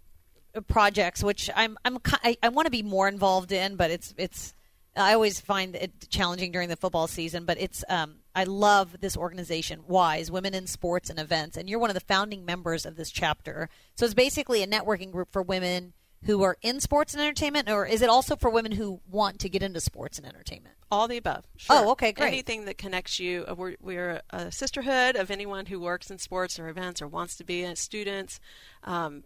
projects, 0.68 1.24
which 1.24 1.50
I'm 1.56 1.78
I'm 1.84 1.98
I, 2.24 2.38
I 2.44 2.50
want 2.50 2.68
to 2.68 2.72
be 2.72 2.84
more 2.84 3.08
involved 3.08 3.52
in, 3.52 3.76
but 3.76 3.90
it's 3.90 4.14
it's 4.18 4.54
I 4.95 5.13
always 5.13 5.39
find 5.39 5.75
it 5.75 6.10
challenging 6.10 6.51
during 6.51 6.69
the 6.69 6.75
football 6.75 7.08
season, 7.08 7.45
but 7.45 7.60
it's 7.60 7.84
um, 7.88 8.15
I 8.36 8.43
love 8.43 8.97
this 8.99 9.15
organization, 9.15 9.84
WISE, 9.88 10.30
Women 10.30 10.54
in 10.54 10.67
Sports 10.67 11.10
and 11.10 11.19
Events, 11.19 11.56
and 11.58 11.69
you're 11.69 11.80
one 11.80 11.89
of 11.89 11.93
the 11.93 12.01
founding 12.01 12.45
members 12.45 12.86
of 12.86 12.95
this 12.97 13.10
chapter. 13.10 13.69
So 13.95 14.06
it's 14.06 14.13
basically 14.13 14.63
a 14.63 14.67
networking 14.67 15.12
group 15.12 15.32
for 15.32 15.41
women 15.41 15.93
who 16.25 16.43
are 16.43 16.58
in 16.62 16.80
sports 16.80 17.13
and 17.13 17.21
entertainment, 17.21 17.69
or 17.69 17.86
is 17.86 18.01
it 18.01 18.10
also 18.10 18.36
for 18.36 18.49
women 18.49 18.73
who 18.73 19.01
want 19.10 19.39
to 19.39 19.49
get 19.49 19.63
into 19.63 19.80
sports 19.80 20.17
and 20.17 20.27
entertainment? 20.27 20.75
All 20.91 21.08
the 21.08 21.17
above. 21.17 21.45
Sure. 21.58 21.75
Oh, 21.77 21.91
okay, 21.91 22.12
great. 22.12 22.27
Anything 22.27 22.65
that 22.65 22.77
connects 22.77 23.19
you. 23.19 23.45
Uh, 23.47 23.56
we're, 23.56 23.75
we're 23.82 24.21
a 24.30 24.51
sisterhood 24.51 25.15
of 25.15 25.32
anyone 25.32 25.65
who 25.65 25.80
works 25.80 26.12
in 26.12 26.19
sports 26.19 26.60
or 26.60 26.69
events 26.69 27.01
or 27.01 27.08
wants 27.08 27.36
to 27.38 27.43
be 27.43 27.73
students, 27.75 28.39
um, 28.84 29.23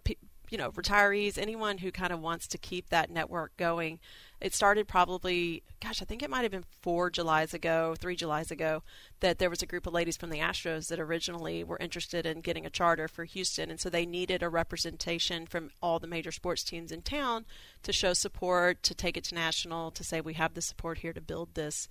you 0.56 0.62
know, 0.62 0.72
retirees, 0.72 1.38
anyone 1.38 1.80
who 1.80 1.92
kind 1.92 2.14
of 2.14 2.22
wants 2.22 2.48
to 2.48 2.58
keep 2.58 2.88
that 2.88 3.10
network 3.10 3.52
going. 3.58 4.00
It 4.40 4.54
started 4.54 4.88
probably, 4.88 5.64
gosh, 5.82 6.02
I 6.02 6.06
think 6.06 6.24
it 6.24 6.30
might 6.30 6.44
have 6.44 6.52
been 6.52 6.64
four 6.82 7.10
Julys 7.10 7.54
ago, 7.54 7.94
three 8.00 8.16
Julys 8.16 8.52
ago, 8.52 8.82
that 9.20 9.38
there 9.38 9.50
was 9.50 9.62
a 9.62 9.66
group 9.66 9.86
of 9.86 9.92
ladies 9.92 10.16
from 10.16 10.30
the 10.30 10.40
Astros 10.40 10.88
that 10.88 10.98
originally 10.98 11.66
were 11.66 11.76
interested 11.82 12.26
in 12.26 12.40
getting 12.40 12.66
a 12.66 12.70
charter 12.70 13.10
for 13.10 13.26
Houston. 13.26 13.70
And 13.70 13.82
so 13.82 13.90
they 13.90 14.06
needed 14.06 14.42
a 14.42 14.48
representation 14.48 15.46
from 15.46 15.72
all 15.82 16.00
the 16.00 16.08
major 16.08 16.32
sports 16.32 16.64
teams 16.64 16.90
in 16.90 17.02
town 17.02 17.44
to 17.84 17.92
show 17.92 18.14
support, 18.14 18.82
to 18.84 18.96
take 18.96 19.18
it 19.18 19.26
to 19.26 19.36
national, 19.36 19.92
to 19.92 20.06
say 20.06 20.22
we 20.22 20.36
have 20.36 20.54
the 20.54 20.62
support 20.62 21.00
here 21.00 21.12
to 21.12 21.20
build 21.20 21.56
this 21.56 21.90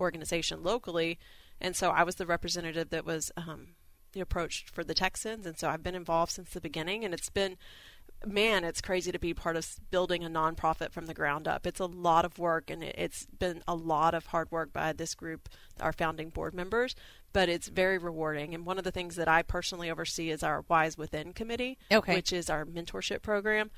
organization 0.00 0.62
locally. 0.62 1.18
And 1.60 1.76
so 1.76 1.90
I 1.90 2.02
was 2.02 2.14
the 2.14 2.24
representative 2.24 2.88
that 2.88 3.04
was 3.04 3.30
um, 3.36 3.74
approached 4.20 4.70
for 4.70 4.84
the 4.84 4.94
Texans. 4.94 5.46
And 5.46 5.58
so 5.58 5.68
I've 5.68 5.82
been 5.82 5.94
involved 5.94 6.32
since 6.32 6.50
the 6.50 6.60
beginning. 6.60 7.04
And 7.04 7.12
it's 7.12 7.30
been 7.30 7.56
man, 8.24 8.64
it's 8.64 8.80
crazy 8.80 9.12
to 9.12 9.18
be 9.18 9.34
part 9.34 9.56
of 9.56 9.68
building 9.90 10.24
a 10.24 10.30
nonprofit 10.30 10.92
from 10.92 11.06
the 11.06 11.14
ground 11.14 11.46
up. 11.46 11.66
It's 11.66 11.80
a 11.80 11.86
lot 11.86 12.24
of 12.24 12.38
work, 12.38 12.70
and 12.70 12.82
it's 12.82 13.26
been 13.38 13.62
a 13.68 13.74
lot 13.74 14.14
of 14.14 14.26
hard 14.26 14.50
work 14.50 14.72
by 14.72 14.92
this 14.92 15.14
group, 15.14 15.48
our 15.80 15.92
founding 15.92 16.30
board 16.30 16.54
members. 16.54 16.94
But 17.32 17.48
it's 17.48 17.68
very 17.68 17.98
rewarding. 17.98 18.54
And 18.54 18.64
one 18.64 18.78
of 18.78 18.84
the 18.84 18.90
things 18.90 19.16
that 19.16 19.28
I 19.28 19.42
personally 19.42 19.90
oversee 19.90 20.30
is 20.30 20.42
our 20.42 20.64
Wise 20.68 20.96
Within 20.96 21.34
committee, 21.34 21.76
okay. 21.92 22.14
which 22.14 22.32
is 22.32 22.48
our 22.48 22.64
mentorship 22.64 23.20
program. 23.20 23.70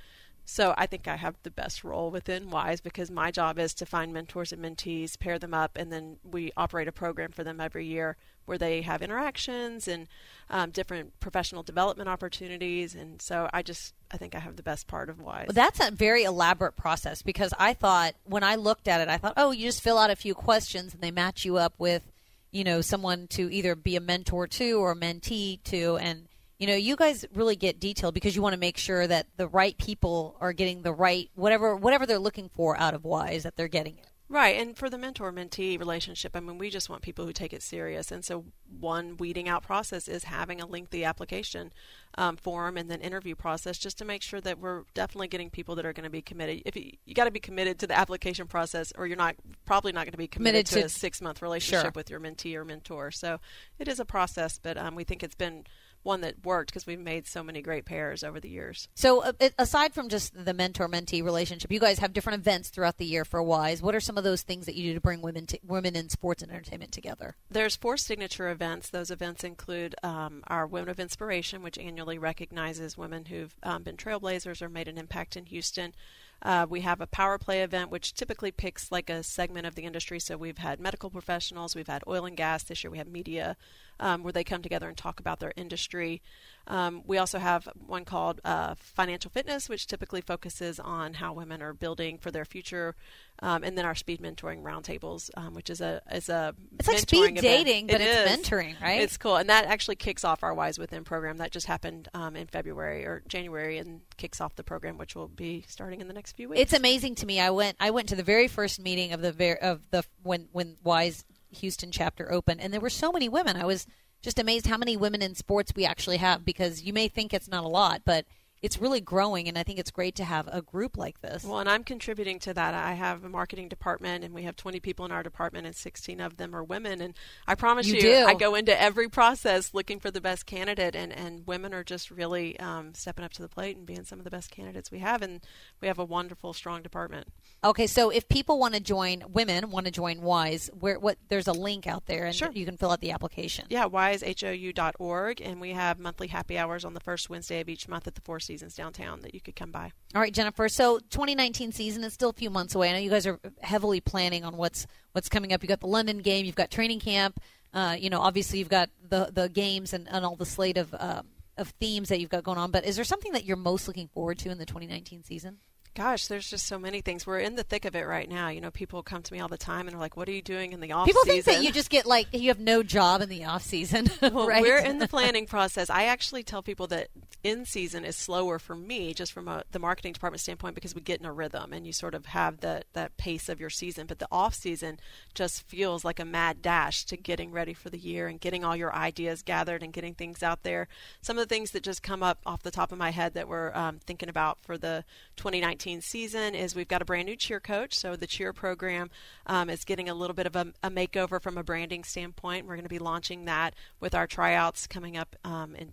So 0.50 0.72
I 0.78 0.86
think 0.86 1.06
I 1.06 1.16
have 1.16 1.36
the 1.42 1.50
best 1.50 1.84
role 1.84 2.10
within 2.10 2.48
WISE 2.48 2.80
because 2.80 3.10
my 3.10 3.30
job 3.30 3.58
is 3.58 3.74
to 3.74 3.84
find 3.84 4.14
mentors 4.14 4.50
and 4.50 4.64
mentees, 4.64 5.18
pair 5.18 5.38
them 5.38 5.52
up, 5.52 5.76
and 5.76 5.92
then 5.92 6.16
we 6.24 6.52
operate 6.56 6.88
a 6.88 6.92
program 6.92 7.32
for 7.32 7.44
them 7.44 7.60
every 7.60 7.84
year 7.84 8.16
where 8.46 8.56
they 8.56 8.80
have 8.80 9.02
interactions 9.02 9.86
and 9.86 10.08
um, 10.48 10.70
different 10.70 11.20
professional 11.20 11.62
development 11.62 12.08
opportunities. 12.08 12.94
And 12.94 13.20
so 13.20 13.50
I 13.52 13.60
just 13.60 13.92
I 14.10 14.16
think 14.16 14.34
I 14.34 14.38
have 14.38 14.56
the 14.56 14.62
best 14.62 14.86
part 14.86 15.10
of 15.10 15.20
WISE. 15.20 15.48
Well, 15.48 15.54
that's 15.54 15.86
a 15.86 15.90
very 15.90 16.24
elaborate 16.24 16.76
process 16.76 17.20
because 17.20 17.52
I 17.58 17.74
thought 17.74 18.14
when 18.24 18.42
I 18.42 18.54
looked 18.54 18.88
at 18.88 19.02
it, 19.02 19.08
I 19.08 19.18
thought, 19.18 19.34
oh, 19.36 19.50
you 19.50 19.66
just 19.66 19.82
fill 19.82 19.98
out 19.98 20.08
a 20.08 20.16
few 20.16 20.34
questions 20.34 20.94
and 20.94 21.02
they 21.02 21.10
match 21.10 21.44
you 21.44 21.58
up 21.58 21.74
with, 21.76 22.10
you 22.52 22.64
know, 22.64 22.80
someone 22.80 23.26
to 23.28 23.52
either 23.52 23.74
be 23.74 23.96
a 23.96 24.00
mentor 24.00 24.46
to 24.46 24.80
or 24.80 24.92
a 24.92 24.96
mentee 24.96 25.62
to, 25.64 25.98
and 25.98 26.26
you 26.58 26.66
know, 26.66 26.74
you 26.74 26.96
guys 26.96 27.24
really 27.34 27.56
get 27.56 27.78
detailed 27.80 28.14
because 28.14 28.34
you 28.34 28.42
want 28.42 28.52
to 28.52 28.58
make 28.58 28.76
sure 28.76 29.06
that 29.06 29.26
the 29.36 29.48
right 29.48 29.76
people 29.78 30.36
are 30.40 30.52
getting 30.52 30.82
the 30.82 30.92
right 30.92 31.30
whatever 31.34 31.76
whatever 31.76 32.04
they're 32.04 32.18
looking 32.18 32.48
for 32.48 32.76
out 32.76 32.94
of 32.94 33.04
Wise 33.04 33.44
that 33.44 33.56
they're 33.56 33.68
getting 33.68 33.96
it. 33.98 34.08
Right, 34.30 34.60
and 34.60 34.76
for 34.76 34.90
the 34.90 34.98
mentor 34.98 35.32
mentee 35.32 35.78
relationship, 35.78 36.36
I 36.36 36.40
mean, 36.40 36.58
we 36.58 36.68
just 36.68 36.90
want 36.90 37.00
people 37.00 37.24
who 37.24 37.32
take 37.32 37.54
it 37.54 37.62
serious. 37.62 38.12
And 38.12 38.22
so, 38.22 38.44
one 38.78 39.16
weeding 39.16 39.48
out 39.48 39.62
process 39.62 40.06
is 40.06 40.24
having 40.24 40.60
a 40.60 40.66
lengthy 40.66 41.02
application 41.02 41.72
um, 42.18 42.36
form 42.36 42.76
and 42.76 42.90
then 42.90 43.00
interview 43.00 43.34
process 43.34 43.78
just 43.78 43.96
to 43.98 44.04
make 44.04 44.20
sure 44.20 44.42
that 44.42 44.58
we're 44.58 44.82
definitely 44.92 45.28
getting 45.28 45.48
people 45.48 45.76
that 45.76 45.86
are 45.86 45.94
going 45.94 46.04
to 46.04 46.10
be 46.10 46.20
committed. 46.20 46.60
If 46.66 46.76
you, 46.76 46.92
you 47.06 47.14
got 47.14 47.24
to 47.24 47.30
be 47.30 47.40
committed 47.40 47.78
to 47.78 47.86
the 47.86 47.98
application 47.98 48.46
process, 48.46 48.92
or 48.98 49.06
you're 49.06 49.16
not 49.16 49.34
probably 49.64 49.92
not 49.92 50.04
going 50.04 50.12
to 50.12 50.18
be 50.18 50.28
committed, 50.28 50.66
committed 50.66 50.74
to, 50.74 50.80
to, 50.80 50.86
a 50.86 50.88
six 50.90 51.22
month 51.22 51.40
relationship 51.40 51.84
sure. 51.84 51.92
with 51.94 52.10
your 52.10 52.20
mentee 52.20 52.54
or 52.54 52.66
mentor. 52.66 53.10
So, 53.10 53.40
it 53.78 53.88
is 53.88 53.98
a 53.98 54.04
process, 54.04 54.60
but 54.62 54.76
um, 54.76 54.94
we 54.94 55.04
think 55.04 55.22
it's 55.22 55.36
been 55.36 55.64
one 56.08 56.22
that 56.22 56.44
worked 56.44 56.70
because 56.70 56.86
we've 56.86 56.98
made 56.98 57.26
so 57.26 57.44
many 57.44 57.62
great 57.62 57.84
pairs 57.84 58.24
over 58.24 58.40
the 58.40 58.48
years. 58.48 58.88
So, 58.94 59.22
uh, 59.22 59.32
aside 59.58 59.94
from 59.94 60.08
just 60.08 60.32
the 60.44 60.54
mentor 60.54 60.88
mentee 60.88 61.22
relationship, 61.22 61.70
you 61.70 61.78
guys 61.78 62.00
have 62.00 62.12
different 62.12 62.40
events 62.40 62.70
throughout 62.70 62.96
the 62.96 63.04
year 63.04 63.24
for 63.24 63.42
Wise. 63.42 63.82
What 63.82 63.94
are 63.94 64.00
some 64.00 64.18
of 64.18 64.24
those 64.24 64.42
things 64.42 64.66
that 64.66 64.74
you 64.74 64.88
do 64.88 64.94
to 64.94 65.00
bring 65.00 65.20
women 65.20 65.46
to, 65.46 65.58
women 65.62 65.94
in 65.94 66.08
sports 66.08 66.42
and 66.42 66.50
entertainment 66.50 66.90
together? 66.90 67.36
There's 67.50 67.76
four 67.76 67.96
signature 67.96 68.48
events. 68.48 68.88
Those 68.88 69.10
events 69.10 69.44
include 69.44 69.94
um, 70.02 70.42
our 70.48 70.66
Women 70.66 70.88
of 70.88 70.98
Inspiration, 70.98 71.62
which 71.62 71.78
annually 71.78 72.18
recognizes 72.18 72.98
women 72.98 73.26
who've 73.26 73.54
um, 73.62 73.82
been 73.82 73.96
trailblazers 73.96 74.62
or 74.62 74.68
made 74.68 74.88
an 74.88 74.98
impact 74.98 75.36
in 75.36 75.46
Houston. 75.46 75.94
Uh, 76.40 76.66
we 76.68 76.82
have 76.82 77.00
a 77.00 77.06
power 77.06 77.36
play 77.36 77.62
event, 77.62 77.90
which 77.90 78.14
typically 78.14 78.52
picks 78.52 78.92
like 78.92 79.10
a 79.10 79.22
segment 79.22 79.66
of 79.66 79.74
the 79.74 79.82
industry. 79.82 80.20
So 80.20 80.36
we've 80.36 80.58
had 80.58 80.78
medical 80.78 81.10
professionals, 81.10 81.74
we've 81.74 81.88
had 81.88 82.04
oil 82.06 82.24
and 82.26 82.36
gas. 82.36 82.62
This 82.62 82.84
year 82.84 82.90
we 82.90 82.98
have 82.98 83.08
media, 83.08 83.56
um, 84.00 84.22
where 84.22 84.32
they 84.32 84.44
come 84.44 84.62
together 84.62 84.88
and 84.88 84.96
talk 84.96 85.20
about 85.20 85.40
their 85.40 85.52
industry. 85.56 86.22
Um, 86.66 87.02
we 87.06 87.16
also 87.16 87.38
have 87.38 87.66
one 87.86 88.04
called 88.04 88.42
uh, 88.44 88.74
Financial 88.78 89.30
Fitness, 89.30 89.70
which 89.70 89.86
typically 89.86 90.20
focuses 90.20 90.78
on 90.78 91.14
how 91.14 91.32
women 91.32 91.62
are 91.62 91.72
building 91.72 92.18
for 92.18 92.30
their 92.30 92.44
future, 92.44 92.94
um, 93.40 93.64
and 93.64 93.78
then 93.78 93.86
our 93.86 93.94
Speed 93.94 94.20
Mentoring 94.20 94.62
Roundtables, 94.62 95.30
um, 95.34 95.54
which 95.54 95.70
is 95.70 95.80
a 95.80 96.02
is 96.12 96.28
a 96.28 96.54
it's 96.78 96.86
like 96.86 96.98
speed 96.98 97.38
event. 97.38 97.40
dating, 97.40 97.86
but 97.86 98.02
it 98.02 98.06
it's 98.06 98.30
is. 98.30 98.50
mentoring, 98.50 98.78
right? 98.82 99.00
It's 99.00 99.16
cool, 99.16 99.36
and 99.36 99.48
that 99.48 99.64
actually 99.64 99.96
kicks 99.96 100.24
off 100.24 100.42
our 100.42 100.52
Wise 100.52 100.78
Within 100.78 101.04
program 101.04 101.38
that 101.38 101.52
just 101.52 101.66
happened 101.66 102.08
um, 102.12 102.36
in 102.36 102.46
February 102.46 103.06
or 103.06 103.22
January, 103.28 103.78
and 103.78 104.02
kicks 104.18 104.38
off 104.38 104.54
the 104.56 104.64
program, 104.64 104.98
which 104.98 105.14
will 105.14 105.28
be 105.28 105.64
starting 105.68 106.02
in 106.02 106.08
the 106.08 106.14
next 106.14 106.36
few 106.36 106.50
weeks. 106.50 106.60
It's 106.60 106.74
amazing 106.74 107.14
to 107.16 107.26
me. 107.26 107.40
I 107.40 107.48
went 107.48 107.78
I 107.80 107.92
went 107.92 108.10
to 108.10 108.16
the 108.16 108.22
very 108.22 108.46
first 108.46 108.78
meeting 108.78 109.14
of 109.14 109.22
the 109.22 109.32
ver- 109.32 109.58
of 109.62 109.80
the 109.90 110.04
when 110.22 110.48
when 110.52 110.76
Wise 110.84 111.24
Houston 111.50 111.90
chapter 111.90 112.30
open, 112.32 112.60
and 112.60 112.72
there 112.72 112.80
were 112.80 112.90
so 112.90 113.12
many 113.12 113.28
women. 113.28 113.56
I 113.56 113.64
was 113.64 113.86
just 114.22 114.38
amazed 114.38 114.66
how 114.66 114.76
many 114.76 114.96
women 114.96 115.22
in 115.22 115.34
sports 115.34 115.72
we 115.74 115.84
actually 115.84 116.16
have 116.18 116.44
because 116.44 116.82
you 116.82 116.92
may 116.92 117.08
think 117.08 117.32
it's 117.32 117.48
not 117.48 117.64
a 117.64 117.68
lot, 117.68 118.02
but 118.04 118.26
it's 118.60 118.80
really 118.80 119.00
growing, 119.00 119.46
and 119.46 119.56
I 119.56 119.62
think 119.62 119.78
it's 119.78 119.90
great 119.90 120.16
to 120.16 120.24
have 120.24 120.48
a 120.50 120.60
group 120.60 120.96
like 120.96 121.20
this. 121.20 121.44
Well, 121.44 121.60
and 121.60 121.68
I'm 121.68 121.84
contributing 121.84 122.40
to 122.40 122.54
that. 122.54 122.74
I 122.74 122.94
have 122.94 123.24
a 123.24 123.28
marketing 123.28 123.68
department, 123.68 124.24
and 124.24 124.34
we 124.34 124.42
have 124.42 124.56
20 124.56 124.80
people 124.80 125.04
in 125.04 125.12
our 125.12 125.22
department, 125.22 125.66
and 125.66 125.76
16 125.76 126.20
of 126.20 126.38
them 126.38 126.54
are 126.56 126.64
women. 126.64 127.00
And 127.00 127.14
I 127.46 127.54
promise 127.54 127.86
you, 127.86 128.00
you, 128.00 128.24
I 128.24 128.34
go 128.34 128.56
into 128.56 128.78
every 128.80 129.08
process 129.08 129.72
looking 129.74 130.00
for 130.00 130.10
the 130.10 130.20
best 130.20 130.44
candidate, 130.46 130.96
and, 130.96 131.12
and 131.12 131.46
women 131.46 131.72
are 131.72 131.84
just 131.84 132.10
really 132.10 132.58
um, 132.58 132.94
stepping 132.94 133.24
up 133.24 133.32
to 133.34 133.42
the 133.42 133.48
plate 133.48 133.76
and 133.76 133.86
being 133.86 134.04
some 134.04 134.18
of 134.18 134.24
the 134.24 134.30
best 134.30 134.50
candidates 134.50 134.90
we 134.90 134.98
have. 134.98 135.22
And 135.22 135.40
we 135.80 135.86
have 135.86 135.98
a 135.98 136.04
wonderful, 136.04 136.52
strong 136.52 136.82
department. 136.82 137.28
Okay, 137.62 137.86
so 137.86 138.10
if 138.10 138.28
people 138.28 138.58
want 138.58 138.74
to 138.74 138.80
join, 138.80 139.22
women 139.32 139.70
want 139.70 139.86
to 139.86 139.92
join 139.92 140.20
Wise, 140.20 140.68
where 140.78 140.98
what 140.98 141.16
there's 141.28 141.46
a 141.46 141.52
link 141.52 141.86
out 141.86 142.06
there, 142.06 142.24
and 142.24 142.34
sure. 142.34 142.50
you 142.52 142.64
can 142.64 142.76
fill 142.76 142.90
out 142.90 143.00
the 143.00 143.12
application. 143.12 143.66
Yeah, 143.68 143.86
wisehou.org, 143.88 145.40
and 145.40 145.60
we 145.60 145.72
have 145.72 146.00
monthly 146.00 146.26
happy 146.26 146.58
hours 146.58 146.84
on 146.84 146.94
the 146.94 147.00
first 147.00 147.30
Wednesday 147.30 147.60
of 147.60 147.68
each 147.68 147.86
month 147.86 148.06
at 148.08 148.16
the 148.16 148.20
Four 148.20 148.40
Seasons 148.48 148.74
downtown 148.74 149.20
that 149.20 149.34
you 149.34 149.40
could 149.40 149.54
come 149.54 149.70
by. 149.70 149.92
All 150.14 150.20
right, 150.20 150.32
Jennifer. 150.32 150.68
So 150.68 150.98
2019 150.98 151.70
season 151.72 152.02
is 152.02 152.14
still 152.14 152.30
a 152.30 152.32
few 152.32 152.48
months 152.48 152.74
away. 152.74 152.88
I 152.88 152.92
know 152.92 152.98
you 152.98 153.10
guys 153.10 153.26
are 153.26 153.38
heavily 153.60 154.00
planning 154.00 154.42
on 154.42 154.56
what's 154.56 154.86
what's 155.12 155.28
coming 155.28 155.52
up. 155.52 155.62
You 155.62 155.68
got 155.68 155.80
the 155.80 155.86
London 155.86 156.18
game, 156.18 156.46
you've 156.46 156.56
got 156.56 156.70
training 156.70 157.00
camp. 157.00 157.40
Uh, 157.74 157.94
you 157.98 158.08
know, 158.08 158.20
obviously 158.20 158.58
you've 158.58 158.70
got 158.70 158.88
the 159.06 159.30
the 159.32 159.50
games 159.50 159.92
and, 159.92 160.08
and 160.10 160.24
all 160.24 160.34
the 160.36 160.46
slate 160.46 160.78
of. 160.78 160.92
Uh, 160.94 161.22
of 161.56 161.70
themes 161.80 162.08
that 162.08 162.20
you've 162.20 162.30
got 162.30 162.44
going 162.44 162.56
on, 162.56 162.70
but 162.70 162.84
is 162.84 162.94
there 162.94 163.04
something 163.04 163.32
that 163.32 163.44
you're 163.44 163.56
most 163.56 163.88
looking 163.88 164.06
forward 164.06 164.38
to 164.38 164.48
in 164.48 164.58
the 164.58 164.64
2019 164.64 165.24
season? 165.24 165.58
Gosh, 165.98 166.28
there's 166.28 166.48
just 166.48 166.68
so 166.68 166.78
many 166.78 167.00
things. 167.00 167.26
We're 167.26 167.40
in 167.40 167.56
the 167.56 167.64
thick 167.64 167.84
of 167.84 167.96
it 167.96 168.06
right 168.06 168.28
now. 168.28 168.50
You 168.50 168.60
know, 168.60 168.70
people 168.70 169.02
come 169.02 169.20
to 169.20 169.32
me 169.32 169.40
all 169.40 169.48
the 169.48 169.58
time 169.58 169.88
and 169.88 169.96
are 169.96 169.98
like, 169.98 170.16
"What 170.16 170.28
are 170.28 170.32
you 170.32 170.42
doing 170.42 170.72
in 170.72 170.78
the 170.78 170.92
off 170.92 171.08
season? 171.08 171.20
people 171.20 171.34
season?" 171.34 171.42
think 171.42 171.58
that 171.58 171.64
you 171.64 171.72
just 171.72 171.90
get 171.90 172.06
like 172.06 172.28
you 172.32 172.50
have 172.50 172.60
no 172.60 172.84
job 172.84 173.20
in 173.20 173.28
the 173.28 173.46
off 173.46 173.64
season. 173.64 174.08
well, 174.22 174.46
right? 174.46 174.62
we're 174.62 174.78
in 174.78 175.00
the 175.00 175.08
planning 175.08 175.44
process. 175.44 175.90
I 175.90 176.04
actually 176.04 176.44
tell 176.44 176.62
people 176.62 176.86
that 176.86 177.08
in 177.42 177.64
season 177.64 178.04
is 178.04 178.14
slower 178.14 178.60
for 178.60 178.76
me, 178.76 179.12
just 179.12 179.32
from 179.32 179.48
a, 179.48 179.64
the 179.72 179.80
marketing 179.80 180.12
department 180.12 180.40
standpoint, 180.40 180.76
because 180.76 180.94
we 180.94 181.00
get 181.00 181.18
in 181.18 181.26
a 181.26 181.32
rhythm 181.32 181.72
and 181.72 181.84
you 181.84 181.92
sort 181.92 182.14
of 182.14 182.26
have 182.26 182.60
the 182.60 182.84
that 182.92 183.16
pace 183.16 183.48
of 183.48 183.58
your 183.58 183.70
season. 183.70 184.06
But 184.06 184.20
the 184.20 184.28
off 184.30 184.54
season 184.54 185.00
just 185.34 185.66
feels 185.66 186.04
like 186.04 186.20
a 186.20 186.24
mad 186.24 186.62
dash 186.62 187.06
to 187.06 187.16
getting 187.16 187.50
ready 187.50 187.74
for 187.74 187.90
the 187.90 187.98
year 187.98 188.28
and 188.28 188.40
getting 188.40 188.64
all 188.64 188.76
your 188.76 188.94
ideas 188.94 189.42
gathered 189.42 189.82
and 189.82 189.92
getting 189.92 190.14
things 190.14 190.44
out 190.44 190.62
there. 190.62 190.86
Some 191.22 191.38
of 191.38 191.48
the 191.48 191.52
things 191.52 191.72
that 191.72 191.82
just 191.82 192.04
come 192.04 192.22
up 192.22 192.38
off 192.46 192.62
the 192.62 192.70
top 192.70 192.92
of 192.92 192.98
my 192.98 193.10
head 193.10 193.34
that 193.34 193.48
we're 193.48 193.74
um, 193.74 193.98
thinking 194.06 194.28
about 194.28 194.58
for 194.62 194.78
the 194.78 195.04
2019 195.34 195.87
season 196.00 196.54
is 196.54 196.74
we've 196.74 196.88
got 196.88 197.02
a 197.02 197.04
brand 197.04 197.26
new 197.26 197.36
cheer 197.36 197.60
coach. 197.60 197.94
So 197.94 198.16
the 198.16 198.26
cheer 198.26 198.52
program 198.52 199.10
um, 199.46 199.70
is 199.70 199.84
getting 199.84 200.08
a 200.08 200.14
little 200.14 200.34
bit 200.34 200.46
of 200.46 200.54
a, 200.54 200.72
a, 200.82 200.90
makeover 200.90 201.40
from 201.40 201.56
a 201.56 201.62
branding 201.62 202.04
standpoint. 202.04 202.66
We're 202.66 202.74
going 202.74 202.84
to 202.84 202.88
be 202.88 202.98
launching 202.98 203.46
that 203.46 203.74
with 203.98 204.14
our 204.14 204.26
tryouts 204.26 204.86
coming 204.86 205.16
up 205.16 205.34
um, 205.44 205.74
in, 205.74 205.90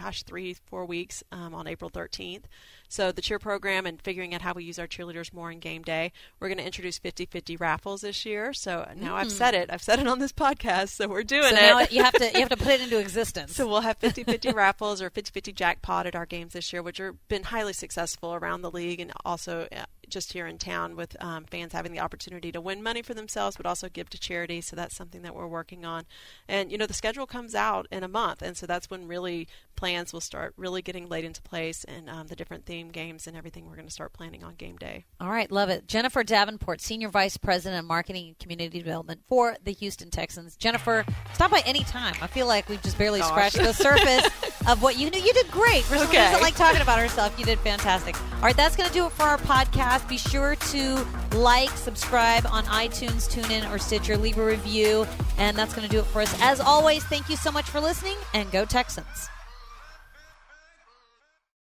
gosh, 0.00 0.22
three, 0.22 0.54
four 0.54 0.84
weeks 0.84 1.22
um, 1.32 1.54
on 1.54 1.66
April 1.66 1.90
13th. 1.90 2.44
So 2.88 3.12
the 3.12 3.20
cheer 3.20 3.38
program 3.38 3.84
and 3.84 4.00
figuring 4.00 4.34
out 4.34 4.42
how 4.42 4.54
we 4.54 4.64
use 4.64 4.78
our 4.78 4.86
cheerleaders 4.86 5.32
more 5.32 5.50
in 5.50 5.58
game 5.58 5.82
day. 5.82 6.12
We're 6.40 6.48
going 6.48 6.58
to 6.58 6.64
introduce 6.64 6.98
50-50 6.98 7.60
raffles 7.60 8.00
this 8.00 8.24
year. 8.24 8.52
So 8.54 8.88
now 8.96 9.14
mm. 9.14 9.18
I've 9.18 9.32
said 9.32 9.54
it. 9.54 9.70
I've 9.70 9.82
said 9.82 9.98
it 9.98 10.06
on 10.06 10.18
this 10.18 10.32
podcast. 10.32 10.90
So 10.90 11.08
we're 11.08 11.22
doing 11.22 11.50
so 11.50 11.56
it. 11.56 11.60
Now 11.60 11.80
you 11.90 12.02
have 12.02 12.14
to 12.14 12.30
you 12.32 12.40
have 12.40 12.48
to 12.48 12.56
put 12.56 12.68
it 12.68 12.80
into 12.80 12.98
existence. 13.00 13.54
So 13.54 13.66
we'll 13.68 13.82
have 13.82 13.98
50-50 13.98 14.54
raffles 14.54 15.02
or 15.02 15.10
50-50 15.10 15.54
jackpot 15.54 16.06
at 16.06 16.16
our 16.16 16.26
games 16.26 16.54
this 16.54 16.72
year, 16.72 16.82
which 16.82 16.98
have 16.98 17.16
been 17.28 17.44
highly 17.44 17.72
successful 17.72 18.34
around 18.34 18.62
the 18.62 18.70
league 18.70 19.00
and 19.00 19.12
also 19.24 19.68
uh, 19.72 19.84
just 20.08 20.32
here 20.32 20.46
in 20.46 20.58
town 20.58 20.96
with 20.96 21.16
um, 21.22 21.44
fans 21.44 21.72
having 21.72 21.92
the 21.92 22.00
opportunity 22.00 22.52
to 22.52 22.60
win 22.60 22.82
money 22.82 23.02
for 23.02 23.14
themselves, 23.14 23.56
but 23.56 23.66
also 23.66 23.88
give 23.88 24.08
to 24.10 24.18
charity. 24.18 24.60
So 24.60 24.76
that's 24.76 24.96
something 24.96 25.22
that 25.22 25.34
we're 25.34 25.46
working 25.46 25.84
on. 25.84 26.04
And 26.48 26.70
you 26.70 26.78
know 26.78 26.86
the 26.86 26.94
schedule 26.94 27.26
comes 27.26 27.54
out 27.54 27.86
in 27.90 28.02
a 28.02 28.08
month, 28.08 28.42
and 28.42 28.56
so 28.56 28.66
that's 28.66 28.90
when 28.90 29.06
really 29.06 29.48
plans 29.78 30.12
will 30.12 30.20
start 30.20 30.52
really 30.56 30.82
getting 30.82 31.08
laid 31.08 31.24
into 31.24 31.40
place 31.40 31.84
and 31.84 32.10
um, 32.10 32.26
the 32.26 32.34
different 32.34 32.66
theme 32.66 32.88
games 32.88 33.28
and 33.28 33.36
everything 33.36 33.64
we're 33.64 33.76
going 33.76 33.86
to 33.86 33.92
start 33.92 34.12
planning 34.12 34.42
on 34.42 34.54
game 34.56 34.76
day. 34.76 35.04
All 35.20 35.30
right, 35.30 35.50
love 35.52 35.68
it. 35.68 35.86
Jennifer 35.86 36.24
Davenport, 36.24 36.80
Senior 36.80 37.08
Vice 37.08 37.36
President 37.36 37.78
of 37.78 37.86
Marketing 37.86 38.26
and 38.26 38.38
Community 38.40 38.76
Development 38.76 39.20
for 39.28 39.56
the 39.62 39.72
Houston 39.72 40.10
Texans. 40.10 40.56
Jennifer, 40.56 41.04
stop 41.32 41.52
by 41.52 41.62
any 41.64 41.84
time. 41.84 42.16
I 42.20 42.26
feel 42.26 42.48
like 42.48 42.68
we've 42.68 42.82
just 42.82 42.98
barely 42.98 43.20
Gosh. 43.20 43.28
scratched 43.28 43.56
the 43.58 43.72
surface 43.72 44.26
of 44.68 44.82
what 44.82 44.98
you 44.98 45.10
do. 45.10 45.20
You 45.20 45.32
did 45.32 45.48
great. 45.50 45.84
For 45.84 45.94
someone 45.94 46.08
okay. 46.08 46.18
who 46.18 46.32
doesn't 46.32 46.42
like 46.42 46.56
talking 46.56 46.82
about 46.82 46.98
herself, 46.98 47.38
you 47.38 47.44
did 47.44 47.60
fantastic. 47.60 48.20
All 48.34 48.42
right, 48.42 48.56
that's 48.56 48.74
going 48.74 48.88
to 48.88 48.92
do 48.92 49.06
it 49.06 49.12
for 49.12 49.22
our 49.22 49.38
podcast. 49.38 49.97
Be 50.06 50.18
sure 50.18 50.56
to 50.56 51.06
like, 51.32 51.70
subscribe 51.70 52.46
on 52.50 52.64
iTunes, 52.64 53.28
TuneIn, 53.28 53.70
or 53.72 53.78
Stitcher. 53.78 54.16
Leave 54.16 54.38
a 54.38 54.44
review, 54.44 55.06
and 55.36 55.56
that's 55.56 55.74
going 55.74 55.86
to 55.86 55.90
do 55.90 56.00
it 56.00 56.06
for 56.06 56.22
us. 56.22 56.34
As 56.40 56.60
always, 56.60 57.04
thank 57.04 57.28
you 57.28 57.36
so 57.36 57.50
much 57.50 57.66
for 57.66 57.80
listening, 57.80 58.16
and 58.34 58.50
go 58.50 58.64
Texans. 58.64 59.28